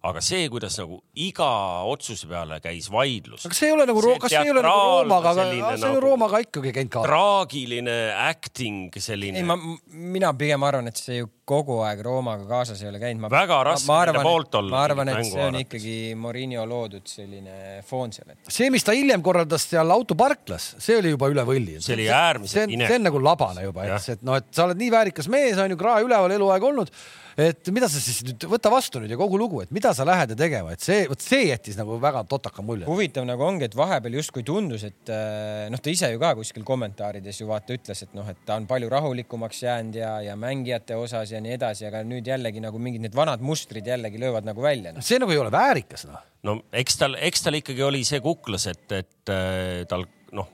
[0.00, 1.48] aga see, kuidas nagu iga
[1.90, 3.44] otsuse peale käis vaidlus.
[3.44, 5.98] aga see ei ole nagu, kas see ei ole nagu Roomaga, aga see on nagu...
[5.98, 7.10] ju Roomaga ikkagi käinud kaasa.
[7.10, 9.58] traagiline acting, selline ei, ma,
[9.90, 13.28] mina pigem arvan, et see ju kogu aeg Roomaga kaasas ei ole käinud.
[13.32, 15.66] Väga raske nende poolt olla ma arvan, et see on vaadates.
[15.68, 20.96] ikkagi Morinho loodud selline foon seal, et see, mis ta hiljem korraldas seal autoparklas, see
[21.02, 21.76] oli juba üle võlli.
[21.84, 22.94] See oli äärmiselt see on, inekas.
[22.94, 25.74] see on nagu labane juba, eks, et noh, et sa oled nii väärikas mees, on
[25.74, 26.94] ju, krae üleval eluaeg olnud.
[27.38, 30.34] Et mida sa siis nüüd, võta vastu nüüd ja kogu lugu, et mida sa lähed
[30.34, 32.88] ja tegema, et see, vot see jättis nagu väga totaka mulje.
[32.88, 36.66] huvitav nagu ongi, et vahepeal justkui tundus, et äh, noh, ta ise ju ka kuskil
[36.66, 40.98] kommentaarides ju vaata ütles, et noh, et ta on palju rahulikumaks jäänud ja, ja mängijate
[40.98, 44.62] osas ja nii edasi, aga nüüd jällegi nagu mingid need vanad mustrid jällegi löövad nagu
[44.64, 45.04] välja no..
[45.04, 46.24] see nagu ei ole väärikas, noh.
[46.46, 50.06] no eks tal, eks tal ikkagi oli see kuklas, et, et äh, tal
[50.36, 50.50] noh,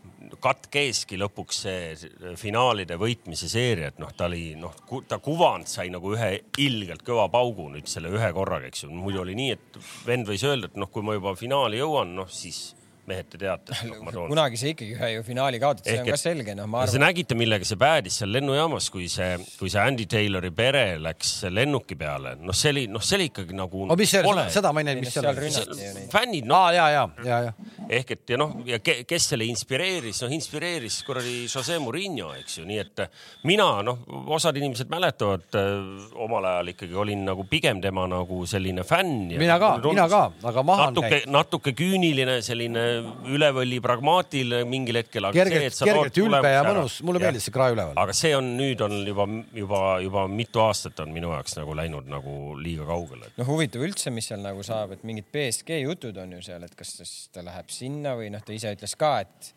[0.47, 4.75] katkeski lõpuks see finaalide võitmise seeria, et noh, ta oli noh,
[5.09, 6.31] ta kuvand sai nagu ühe
[6.63, 8.93] ilgelt kõva paugu nüüd selle ühe korraga, eks ju.
[8.95, 12.31] muidu oli nii, et vend võis öelda, et noh, kui ma juba finaali jõuan, noh
[12.31, 12.69] siis
[13.07, 13.77] mehed te teate,
[14.13, 16.91] toon kunagi see ikkagi ühe ju finaali kaotati, see on ka selge, noh, ma ja
[16.91, 17.07] te arvan.
[17.07, 21.99] nägite, millega see päädis seal lennujaamas, kui see, kui see Andy Taylori pere läks lennuki
[21.99, 23.87] peale, noh, see oli, noh, see oli ikkagi nagu.
[23.87, 26.07] aga mis see, seda ma ei näinud, mis seal seal oli.
[26.13, 27.55] fännid, noh, aa, ja, ja, ja, ja.
[28.01, 32.61] ehk et ja noh, ja ke, kes selle inspireeris, noh inspireeris kuradi Jose Murillo, eks
[32.61, 33.05] ju, nii et
[33.47, 34.03] mina noh,
[34.37, 39.31] osad inimesed mäletavad äh, omal ajal ikkagi olin nagu pigem tema nagu selline fänn.
[39.39, 41.35] mina ka, mina ka, aga maha on natuke, käinud.
[41.37, 42.87] natuke küüniline, selline
[43.33, 45.29] üle võlli pragmaatiline mingil hetkel.
[45.37, 47.95] kergelt, kergelt ülbe ja mõnus, mulle meeldis see krae üleval.
[48.03, 52.11] aga see on nüüd on juba, juba, juba mitu aastat on minu jaoks nagu läinud
[52.11, 53.31] nagu liiga kaugele.
[53.37, 56.77] noh, huvitav üldse, mis seal nagu saab, et mingid BSG jutud on ju seal, et
[56.79, 59.55] kas ta siis ta läheb sinna või noh, ta ise ütles ka, et,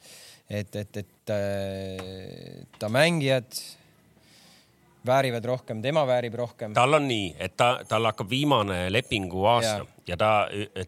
[0.61, 3.61] et, et, et äh, ta mängijad
[5.05, 6.73] väärivad rohkem, tema väärib rohkem.
[6.73, 10.29] tal on nii, et ta, tal hakkab viimane lepingu aasta ja, ja ta,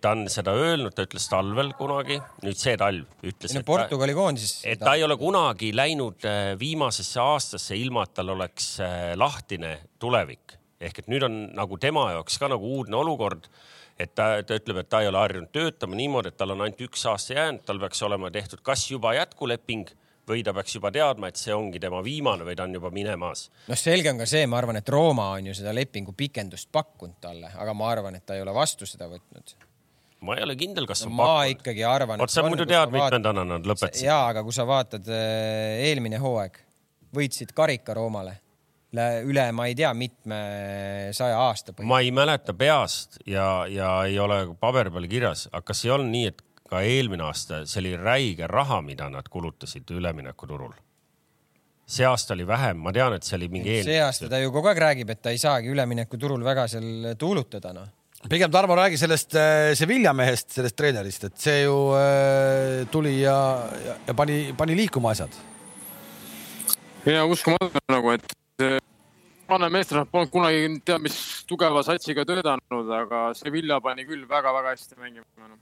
[0.02, 4.62] ta on seda öelnud, ta ütles talvel kunagi, nüüd see talv ütles, Portugali koondises.
[4.66, 9.78] et ta ei ole kunagi läinud äh, viimasesse aastasse ilma, et tal oleks äh, lahtine
[10.02, 13.46] tulevik ehk et nüüd on nagu tema jaoks ka nagu uudne olukord
[14.02, 16.82] et ta, ta ütleb, et ta ei ole harjunud töötama niimoodi, et tal on ainult
[16.88, 19.92] üks aasta jäänud, tal peaks olema tehtud kas juba jätkuleping
[20.32, 23.48] või ta peaks juba teadma, et see ongi tema viimane või ta on juba minemas.
[23.68, 27.20] noh, selge on ka see, ma arvan, et Rooma on ju seda lepingu pikendust pakkunud
[27.24, 29.56] talle, aga ma arvan, et ta ei ole vastu seda võtnud.
[30.28, 31.58] ma ei ole kindel, kas on ma pakkunud.
[31.58, 32.24] ikkagi arvan.
[32.24, 34.06] vot sa muidu tead, mitmendana nad lõpetasid.
[34.08, 36.62] ja, aga kui sa vaatad äh, eelmine hooaeg,
[37.16, 38.40] võitsid karika Roomale
[38.92, 44.92] üle, ma ei tea, mitmesaja aasta ma ei mäleta peast ja, ja ei ole paberi
[44.92, 46.42] peal kirjas, aga kas ei olnud nii, et
[46.72, 50.74] ka eelmine aasta see oli räige raha, mida nad kulutasid üleminekuturul?
[51.92, 54.72] see aasta oli vähem, ma tean, et see oli mingi see aasta ta ju kogu
[54.72, 57.90] aeg räägib, et ta ei saagi üleminekuturul väga seal tuulutada, noh.
[58.32, 63.36] pigem Tarmo räägi sellest äh, Sevilla mehest, sellest treenerist, et see ju äh, tuli ja,
[63.88, 65.36] ja, ja pani, pani liikuma asjad.
[67.10, 68.78] ja uskumatu nagu, et eh,
[69.50, 71.20] vanem meesterahvas polnud kunagi teab mis
[71.50, 75.60] tugeva satsiga töötanud, aga Sevilla pani küll väga-väga hästi mängima no..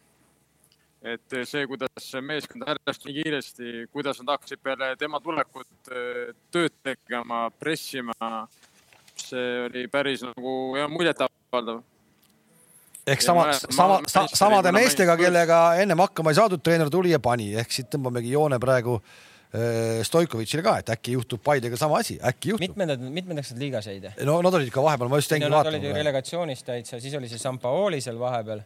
[1.03, 6.33] Et eh, see, kuidas meeskond ärkas nii kiiresti, kuidas nad hakkasid peale tema tulekut eh,
[6.51, 8.15] tööd tegema, pressima,
[9.19, 10.53] see oli päris nagu
[10.91, 11.79] muljetavaldav.
[13.09, 16.31] ehk Ja sama ma-, sama ma-, sa, ma- samade ma- meestega, ma- kellega ennem hakkama
[16.33, 20.91] ei saadud, treener tuli ja pani, ehk siit tõmbamegi joone praegu äh, Stoikovitšile ka, et
[20.93, 22.67] äkki juhtub Paidega sama asi, äkki juhtub.
[22.67, 24.09] mitmendad, mitmendaks nad liigas jäid?
[24.27, 26.03] no nad olid ikka vahepeal, ma just jäingi Nad olid ju vaatama.
[26.03, 28.61] relegatsioonist täitsa, siis oli see Sampaoli seal vahepeal.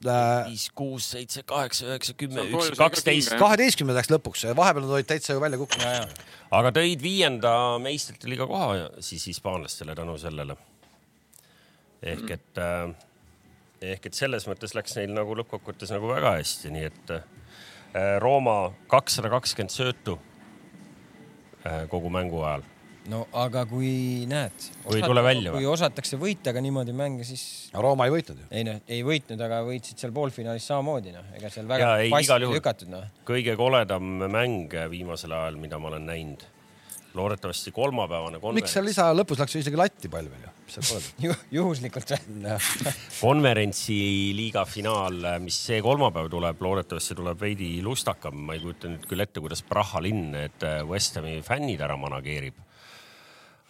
[0.00, 3.40] Äh, viis, kuus, seitse, kaheksa, üheksa, kümme, üks, kaksteist kinga,.
[3.42, 6.14] kaheteistkümnendaks lõpuks, vahepeal nad olid täitsa ju välja kukkunud.
[6.56, 7.52] aga tõid viienda
[7.84, 10.56] meistrite liiga koha siis hispaanlastele tänu sellele.
[12.00, 12.94] ehk et äh,,
[13.92, 18.72] ehk et selles mõttes läks neil nagu lõppkokkuvõttes nagu väga hästi, nii et äh, Rooma
[18.88, 20.16] kakssada kakskümmend söötu
[21.92, 22.62] kogu mängu ajal.
[23.08, 24.66] No aga kui näed.
[24.84, 25.62] Kui ei tule välja või?
[25.62, 28.48] kui osatakse võita ka niimoodi mänge, siis Rooma ei võitnud ju.
[28.50, 32.92] ei noh, ei võitnud, aga võitsid seal poolfinaalis samamoodi noh, ega seal väga passi lükatud
[32.92, 33.06] noh.
[33.28, 36.44] kõige koledam mäng viimasel ajal, mida ma olen näinud.
[37.14, 38.86] Loodetavasti kolmapäevane miks konverents seal.
[38.86, 41.36] lisa lõpus läks ju isegi latti pall veel ju, mis seal pole.
[41.56, 42.56] juhuslikult või?
[43.20, 43.98] konverentsi
[44.36, 49.26] liiga finaal, mis see kolmapäev tuleb, loodetavasti tuleb veidi lustakam, ma ei kujuta nüüd küll
[49.26, 52.66] ette, kuidas Praha linn need West Hami fännid ära manageerib.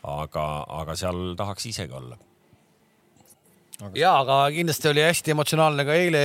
[0.02, 0.44] aga,
[0.80, 2.16] aga seal tahaks isegi olla.
[3.94, 6.22] ja aga kindlasti oli hästi emotsionaalne ka eile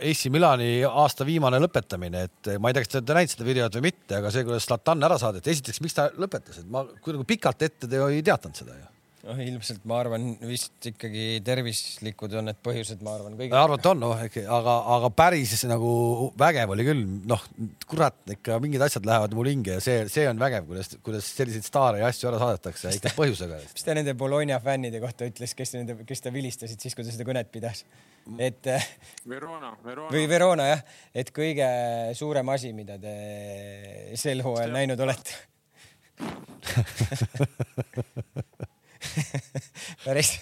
[0.00, 3.76] AC Milani aasta viimane lõpetamine, et ma ei tea, kas te olete näinud seda videot
[3.78, 7.28] või mitte, aga see, kuidas Zlatan ära saadeti, esiteks, miks ta lõpetas, et ma kuidagi
[7.34, 8.88] pikalt ette te ei teatanud seda ju.
[9.26, 13.56] noh, ilmselt ma arvan vist ikkagi tervislikud on need põhjused, ma arvan kõige.
[13.56, 14.22] arvata on, noh,
[14.56, 15.90] aga, aga päris nagu
[16.40, 17.42] vägev oli küll, noh,
[17.90, 21.68] kurat, ikka mingid asjad lähevad mul hinge ja see, see on vägev, kuidas, kuidas selliseid
[21.68, 23.60] staare ja asju ära saadetakse ikka põhjusega.
[23.74, 27.12] mis ta nende Bologna fännide kohta ütles, kes nende, kes ta vilistasid siis, kui ta
[27.12, 27.84] seda kõnet pidas?
[28.38, 28.88] et äh,
[29.28, 30.10] Verona, Verona.
[30.12, 30.82] või Verona jah,
[31.16, 31.68] et kõige
[32.16, 33.14] suurem asi, mida te
[34.20, 35.38] sel hooajal näinud olete.
[40.04, 40.34] päris,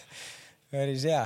[0.71, 1.23] päris hea.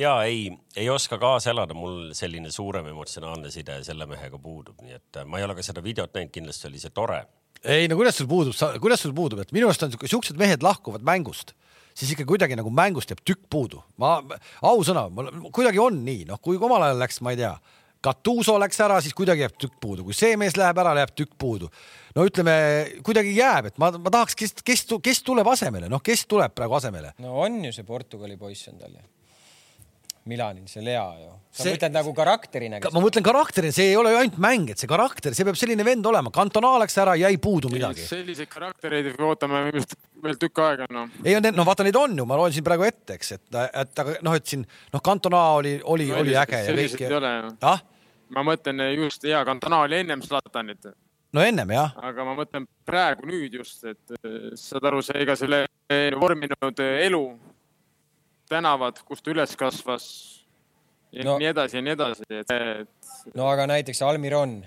[0.00, 4.96] ja ei, ei oska kaasa elada, mul selline suurem emotsionaalne side selle mehega puudub, nii
[4.96, 7.24] et äh, ma ei ole ka seda videot näinud, kindlasti oli see tore.
[7.64, 11.04] ei no kuidas sul puudub, kuidas sul puudub, et minu arust on siuksed mehed lahkuvad
[11.06, 11.54] mängust,
[11.94, 13.82] siis ikka kuidagi nagu mängust jääb tükk puudu.
[14.00, 14.18] ma,
[14.62, 15.08] ausõna,
[15.52, 17.54] kuidagi on nii, noh, kui omal ajal läks, ma ei tea,
[18.00, 21.34] Gattuso läks ära, siis kuidagi jääb tükk puudu, kui see mees läheb ära, jääb tükk
[21.38, 21.68] puudu.
[22.16, 22.54] no ütleme,
[23.04, 26.78] kuidagi jääb, et ma, ma tahaks, kes, kes, kes tuleb asemele, noh, kes tuleb praegu
[26.80, 27.12] asemele?
[27.20, 29.04] no on ju see Portugali poiss on tal ju.
[30.30, 31.30] Milanil see Lea ju.
[31.50, 32.78] sa See- mõtled nagu karakterina.
[32.92, 35.84] ma mõtlen karakterina, see ei ole ju ainult mäng, et see karakter, see peab selline
[35.84, 38.04] vend olema, Cantona läks ära, jäi puudu midagi.
[38.06, 41.08] selliseid karaktereid ootame vist veel tükk aega, noh.
[41.24, 43.42] ei, no vaata, neid on ju, ma loen siin praegu ette, eks, et,
[43.72, 47.16] et aga noh, et siin noh, Cantona oli, oli, oli äge ja selliseid ei kõik.
[47.16, 47.56] ole.
[47.62, 47.82] ah,
[48.34, 50.90] ma mõtlen just ja Cantona oli ennem Zlatanit,
[51.32, 55.36] no ennem jah, aga ma mõtlen praegu nüüd just, et eh, saad aru, see ega
[55.38, 57.22] selle eh, vorminud eh, elu,
[58.50, 60.06] tänavad, kus ta üles kasvas
[61.12, 61.38] ja No- no.
[61.42, 64.60] nii edasi ja nii edasi, et, et no aga näiteks Almiron.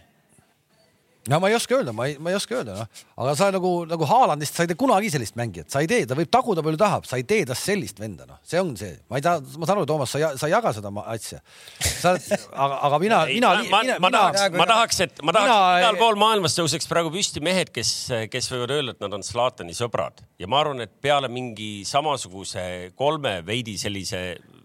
[1.32, 3.72] No ma ei oska öelda, ma ei, ma ei oska öelda, noh, aga sa nagu,
[3.88, 6.80] nagu Haalandist sa ei tee kunagi sellist mängijat, sa ei tee, ta võib taguda palju
[6.82, 9.70] tahab, sa ei tee tast sellist venda, noh, see on see, ma ei taha, ma
[9.70, 11.40] saan aru, Toomas, sa, sa ei jaga seda asja.
[11.80, 15.54] sa aga, aga mina, mina, ma, mina, ma, tahaks, mina- ma tahaks, et ma tahaks,
[15.54, 17.94] mina- et igal pool maailmas tõuseks praegu püsti mehed, kes,
[18.34, 20.24] kes võivad öelda, et nad on Zlatani sõbrad.
[20.42, 24.24] Ja ma arvan, et peale mingi samasuguse kolme veidi sellise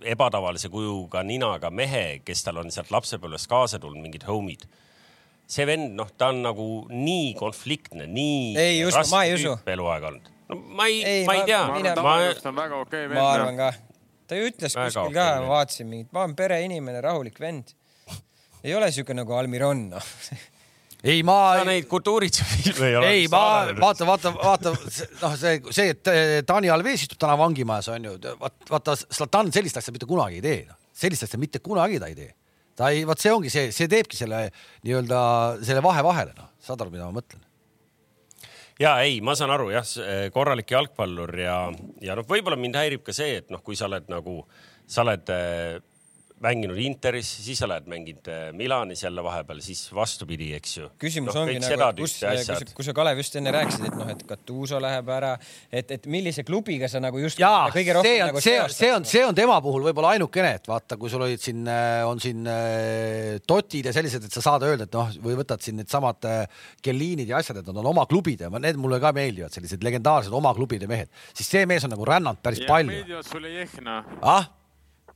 [0.08, 4.66] ebatavalise kujuga ninaga mehe, kes tal on sealt lapsepõlvest kaasa tulnud, mingid homid
[5.48, 9.54] see vend, noh, ta on nagu nii konfliktne, nii Ei usu, raske ma ei usu.
[9.56, 10.26] tüüp eluaeg olnud.
[10.50, 13.06] no ma ei, Ei, ma ei ma- tea ma arvan, ma, tavaliselt on väga okei
[13.06, 13.56] okay ma vend arvan.
[13.56, 13.70] ka.
[14.28, 17.72] ta ju ütles Väga kuskil okei ka, ma vaatasin mingit, ma olen pereinimene, rahulik vend.
[18.64, 20.08] ei ole siuke nagu Almiron, noh.
[21.08, 23.42] ei, ma sa neid kultuuritsefilme ei ole ei, ma
[23.80, 28.16] vaata, vaata, vaata noh, see, see, et eh, Taani Alves istub täna vangimajas on ju,
[28.40, 32.10] vaata, vaata Zlatan sellist asja mitte kunagi ei tee, noh, sellist asja mitte kunagi ta
[32.12, 32.32] ei tee.
[32.78, 34.46] Ta ei, vot see ongi see, see teebki selle
[34.86, 35.20] nii-öelda
[35.66, 37.42] selle vahe vahele, noh, saad aru, mida ma mõtlen?
[38.78, 39.86] ja ei, ma saan aru jah,
[40.34, 41.58] korralik jalgpallur ja,
[42.04, 44.40] ja noh, võib-olla mind häirib ka see, et noh, kui sa oled nagu,
[44.86, 45.78] sa oled äh,
[46.44, 50.88] mänginud Interis, siis sa lähed mänginud äh, Milanis jälle vahepeal, siis vastupidi, eks ju.
[51.00, 54.10] küsimus no, ongi nagu, et kus, kus, kus sa Kalev just enne rääkisid, et noh,
[54.12, 55.32] et Gattuso läheb ära,
[55.70, 59.08] et, et millise klubiga sa nagu just jaa, see on nagu, see on, see on,
[59.08, 61.64] see on tema puhul võib-olla ainukene, et vaata, kui sul olid siin,
[62.06, 65.80] on siin äh, totid ja sellised, et sa saad öelda, et noh, või võtad siin
[65.80, 69.12] needsamad äh, Kelliinid ja asjad, et nad on oma klubid ja ma- need mulle ka
[69.16, 72.94] meeldivad, sellised legendaarsed oma klubide mehed, siis see mees on nagu rännanud päris palju.
[72.94, 74.02] meeldivad sulle Jehna.
[74.22, 74.46] ah,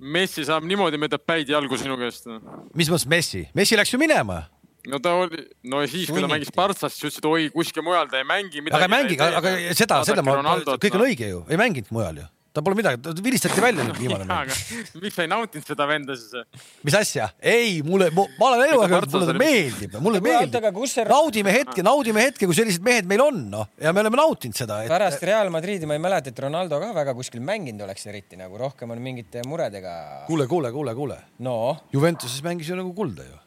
[0.02, 2.26] Messi saab niimoodi mööda päid jalgu sinu käest.
[2.74, 4.42] mis mõttes Messi, Messi läks ju minema.
[4.90, 8.10] no ta oli, no siis, kui ta mängis Partsas, siis ütles, et oi, kuskil mujal
[8.10, 8.64] ta ei mängi.
[8.66, 11.06] aga ei mängi, aga seda, seda ma, kõik on õige.
[11.06, 14.50] õige ju, ei mänginud mujal ju, ta pole midagi, ta vilistati välja nüüd viimane mäng.
[14.52, 14.56] aga
[15.02, 16.62] miks sa ei nautinud seda venda siis?
[16.84, 17.30] mis asja?
[17.38, 22.48] ei, mulle, ma olen eluaeg öelnud, mulle ta meeldib, mulle meeldib naudime hetke, naudime hetke,
[22.48, 25.88] kui sellised mehed meil on, noh, ja me oleme nautinud seda, et pärast Real Madridi
[25.88, 29.44] ma ei mäleta, et Ronaldo ka väga kuskil mänginud oleks eriti nagu rohkem on mingite
[29.48, 29.94] muredega.
[30.28, 31.58] kuule, kuule, kuule, kuule, no,
[31.94, 33.38] Juventuses mängis ju nagu kulda ju.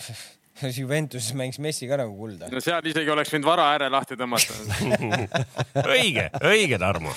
[0.78, 2.48] Juventuses mängis Messi ka nagu kulda.
[2.52, 4.56] no seal isegi oleks võinud vara ääre lahti tõmmata.
[5.94, 7.14] õige, õige, Tarmo.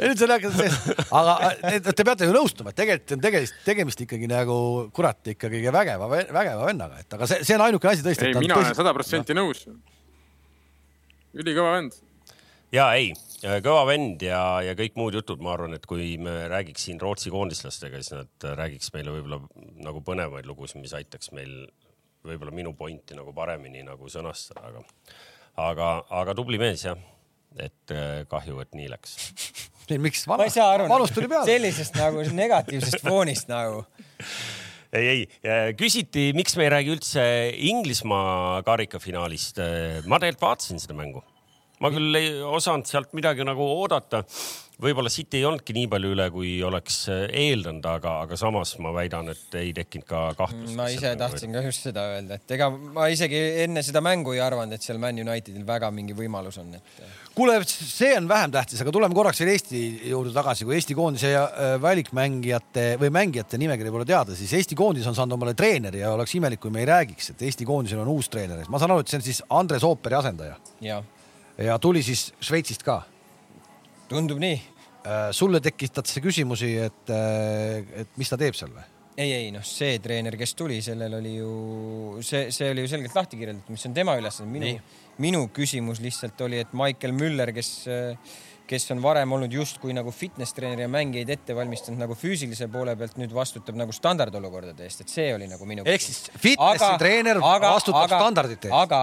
[0.00, 4.02] nüüd sa räägid sellest, aga et te peate ju nõustuma, et tegelikult on tegemist, tegemist
[4.06, 4.56] ikkagi nagu
[4.96, 8.30] kurat ikkagi vägeva, vägeva vennaga, et aga see, see on ainuke asi tõesti.
[8.30, 9.66] ei, mina olen sada protsenti nõus.
[11.36, 11.96] ülikõva vend.
[12.74, 13.12] ja ei,
[13.64, 17.32] kõva vend ja, ja kõik muud jutud, ma arvan, et kui me räägiks siin Rootsi
[17.34, 19.42] koondislastega, siis nad räägiks meile võib-olla
[19.84, 21.66] nagu põnevaid lugusid, mis aitaks meil
[22.28, 24.82] võib-olla minu pointi nagu paremini nagu sõnastada, aga,
[25.68, 25.90] aga,
[26.22, 26.98] aga tubli mees jah.
[27.56, 29.16] et eh, kahju, et nii läks.
[30.06, 31.44] miks ma ei saa aru, peale.
[31.46, 33.84] sellisest nagu negatiivsest foonist nagu.
[34.96, 37.24] ei, ei, küsiti, miks me ei räägi üldse
[37.70, 39.62] Inglismaa karikafinaalist.
[40.06, 41.22] ma tegelikult vaatasin seda mängu.
[41.80, 44.24] ma küll ei osanud sealt midagi nagu oodata.
[44.82, 49.30] Võib-olla siit ei olnudki nii palju üle, kui oleks eeldanud, aga, aga samas ma väidan,
[49.32, 50.74] et ei tekkinud ka kahtlust.
[50.76, 54.42] ma ise tahtsin ka just seda öelda, et ega ma isegi enne seda mängu ei
[54.44, 57.00] arvanud, et seal Man Unitedil väga mingi võimalus on, et
[57.36, 61.32] kuule, see on vähem tähtis, aga tuleme korraks veel Eesti juurde tagasi, kui Eesti koondise
[61.32, 66.04] ja äh, välikmängijate või mängijate nimekiri pole teada, siis Eesti koondis on saanud omale treeneri
[66.04, 68.64] ja oleks imelik, kui me ei räägiks, et Eesti koondisel on uus treener.
[68.68, 71.02] ma saan aru, et see on siis Andres Ooperi asendaja ja
[71.58, 73.02] ja tuli siis Šveitsist ka.
[74.10, 74.58] Tundub nii.
[75.36, 77.16] sulle tekitas see küsimusi, et,
[78.02, 78.84] et mis ta teeb seal või?
[79.16, 81.50] ei, ei noh, see treener, kes tuli, sellel oli ju
[82.26, 84.52] see, see oli ju selgelt lahti kirjeldatud, mis on tema ülesanne.
[84.52, 84.76] minu
[85.22, 87.70] minu küsimus lihtsalt oli, et Michael Müller, kes,
[88.68, 92.96] kes on varem olnud justkui nagu fitness treener ja mängijaid ette valmistanud nagu füüsilise poole
[92.98, 95.86] pealt, nüüd vastutab nagu standardolukordade eest, et see oli nagu minu.
[95.86, 98.82] ehk siis fitnessi treener vastutab standardite eest.
[98.84, 99.02] aga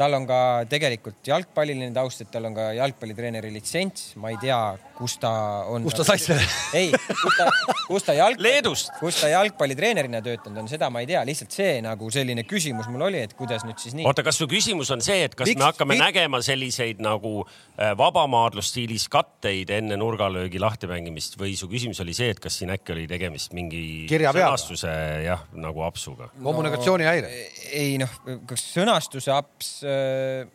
[0.00, 0.40] tal on ka
[0.70, 4.58] tegelikult jalgpalliline taust, et tal on ka jalgpallitreeneri litsents, ma ei tea,
[4.96, 5.30] kus ta
[5.68, 5.84] on.
[5.84, 6.46] Kust ta sai selle?
[6.76, 7.48] ei, kus ta,
[7.86, 8.40] kus ta jalg-.
[8.40, 8.92] Leedust.
[9.00, 13.06] kus ta jalgpallitreenerina töötanud on, seda ma ei tea, lihtsalt see nagu selline küsimus mul
[13.10, 14.06] oli, et kuidas nüüd siis nii.
[14.08, 17.34] oota, kas su küsimus on see, et kas Miks- me hakkame miks- nägema selliseid nagu
[17.44, 22.96] äh, vabamaadlusstiilis katteid enne nurgalöögi lahtimängimist või su küsimus oli see, et kas siin äkki
[22.96, 24.96] oli tegemist mingi sõnastuse
[25.26, 26.30] jah, nagu apsuga?
[26.40, 27.30] kommunikatsioonihäire.
[27.76, 28.16] ei noh,
[28.48, 29.72] kas sõnastuse aps,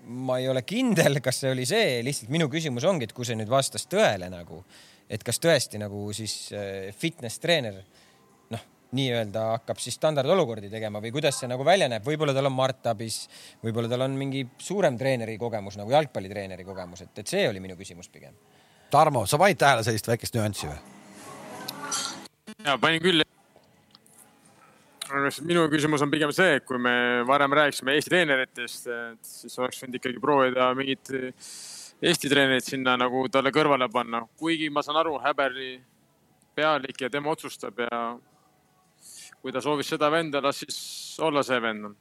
[0.05, 3.37] ma ei ole kindel, kas see oli see, lihtsalt minu küsimus ongi, et kui see
[3.37, 4.61] nüüd vastas tõele nagu,
[5.09, 7.77] et kas tõesti nagu siis äh, fitness treener
[8.53, 8.65] noh,
[8.97, 12.91] nii-öelda hakkab siis standardolukordi tegema või kuidas see nagu välja näeb, võib-olla tal on Mart
[12.91, 13.23] abis,
[13.63, 17.77] võib-olla tal on mingi suurem treeneri kogemus nagu jalgpallitreeneri kogemus, et, et see oli minu
[17.79, 18.35] küsimus pigem.
[18.93, 20.83] Tarmo, sa panid tähele sellist väikest nüanssi või?
[22.65, 23.24] ja panin küll.
[25.45, 29.81] Minu küsimus on pigem see, et kui me varem rääkisime Eesti treeneritest, et siis oleks
[29.83, 31.11] võinud ikkagi proovida mingit
[32.05, 35.75] Eesti treenerit sinna nagu talle kõrvale panna, kuigi ma saan aru, Häberli
[36.55, 37.99] pealik ja tema otsustab ja
[39.41, 40.77] kui ta soovis seda venda, las siis
[41.21, 41.91] olla see vend.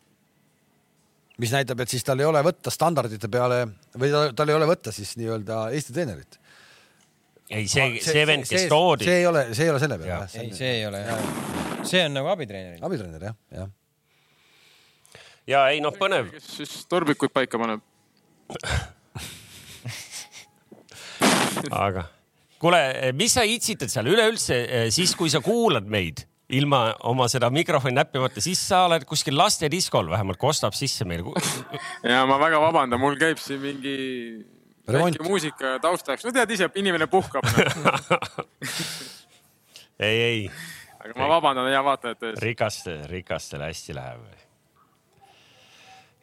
[1.39, 3.65] mis näitab, et siis tal ei ole võtta standardite peale
[3.99, 6.39] või ta- tal ei ole võtta siis nii-öelda Eesti treenerit.
[7.51, 10.53] ei, see, see vend, kes see toodi, ei ole, see ei ole selle peale ei,
[10.55, 11.74] see ei ole jah.
[11.85, 12.83] See on nagu abitreeneril.
[12.85, 13.71] abitreener jah, jah.
[15.51, 16.33] ja ei noh, põnev.
[16.35, 17.81] kes siis torbikuid paika paneb.
[21.85, 22.09] aga
[22.65, 26.25] kuule, mis sa itsitad seal üleüldse eh, siis, kui sa kuulad meid,
[26.55, 31.27] ilma oma seda mikrofoni näppimata, siis sa oled kuskil lastediskol vähemalt kostab sisse meil.
[32.05, 33.97] ja ma väga vabandan, mul käib siin mingi
[34.89, 35.17] Remont.
[35.17, 37.93] väike muusika taustaks, no tead ise, inimene puhkab no.
[40.09, 40.41] ei, ei,
[41.05, 42.43] aga ma vabandan hea vaatajate ees.
[42.43, 44.23] rikaste, rikastele hästi läheb.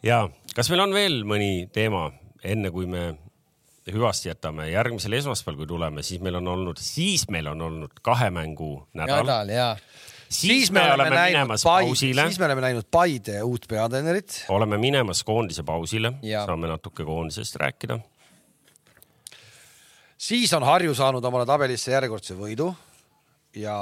[0.04, 0.24] ja
[0.56, 2.08] kas meil on veel mõni teema,
[2.44, 3.12] enne kui me
[3.92, 8.30] hüvasti jätame, järgmisel esmaspäeval, kui tuleme, siis meil on olnud, siis meil on olnud kahe
[8.34, 9.68] mängu nädal, nädal ja
[10.32, 14.46] siis me oleme minemas pausile siis me oleme näinud Paide uut peatreenerit.
[14.50, 16.14] oleme minemas koondise pausile,
[16.46, 18.00] saame natuke koondisest rääkida.
[20.18, 22.74] siis on Harju saanud omale tabelisse järjekordse võidu
[23.56, 23.76] ja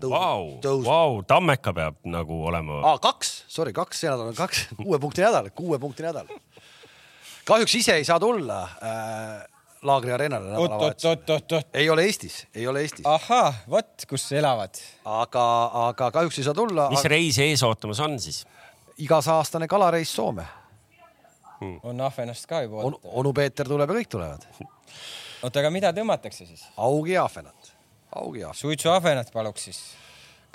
[0.00, 4.34] tõus- Vau, tõus- vau, Tammeka peab nagu olema ah, kaks, sorry, kaks, see nädal on
[4.38, 6.26] kaks, kuue punkti nädal, kuue punkti nädal.
[7.48, 9.46] kahjuks ise ei saa tulla äh,
[9.82, 11.62] Laagri areenale nädalavahetusel.
[11.74, 14.74] ei ole Eestis, ei ole Eestis, ahhaa, vot kus elavad.
[15.04, 15.44] aga,
[15.88, 16.88] aga kahjuks ei saa tulla.
[16.90, 18.44] mis reis ees ootamas on siis?
[18.98, 20.46] igasaastane kalareis Soome
[21.82, 23.08] on ahvenast ka juba on, oodata.
[23.18, 24.44] onu Peeter tuleb ja kõik tulevad.
[25.42, 26.64] oota, aga mida tõmmatakse siis?
[26.76, 27.54] augi ahvenat,
[28.16, 29.80] augi ja ahvenat, suitsuahvenat paluks siis.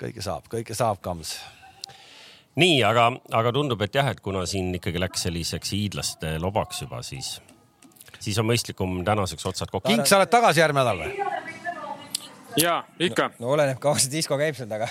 [0.00, 1.36] kõike saab, kõike saab, Kams.
[2.56, 7.02] nii, aga, aga tundub, et jah, et kuna siin ikkagi läks selliseks hiidlaste lobaks juba,
[7.02, 7.38] siis,
[8.18, 9.88] siis on mõistlikum tänaseks otsad kokku.
[9.90, 11.42] King, sa oled tagasi järgmine nädal või?
[12.60, 14.90] ja ikka, no oleneb, kaua see disko käib seal taga.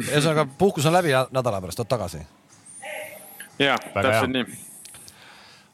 [0.00, 2.22] ühesõnaga puhkus on läbi ja nädala pärast oled tagasi.
[3.58, 4.58] ja täpselt nii.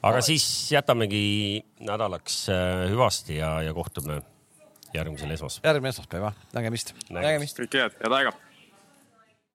[0.02, 4.22] aga siis jätamegi nädalaks äh, hüvasti ja, ja kohtume
[4.94, 5.68] järgmisel esmaspäeval.
[5.72, 6.94] järgmine esmaspäev, jah, nägemist.
[7.10, 7.60] nägemist.
[7.64, 8.32] kõike head, head aega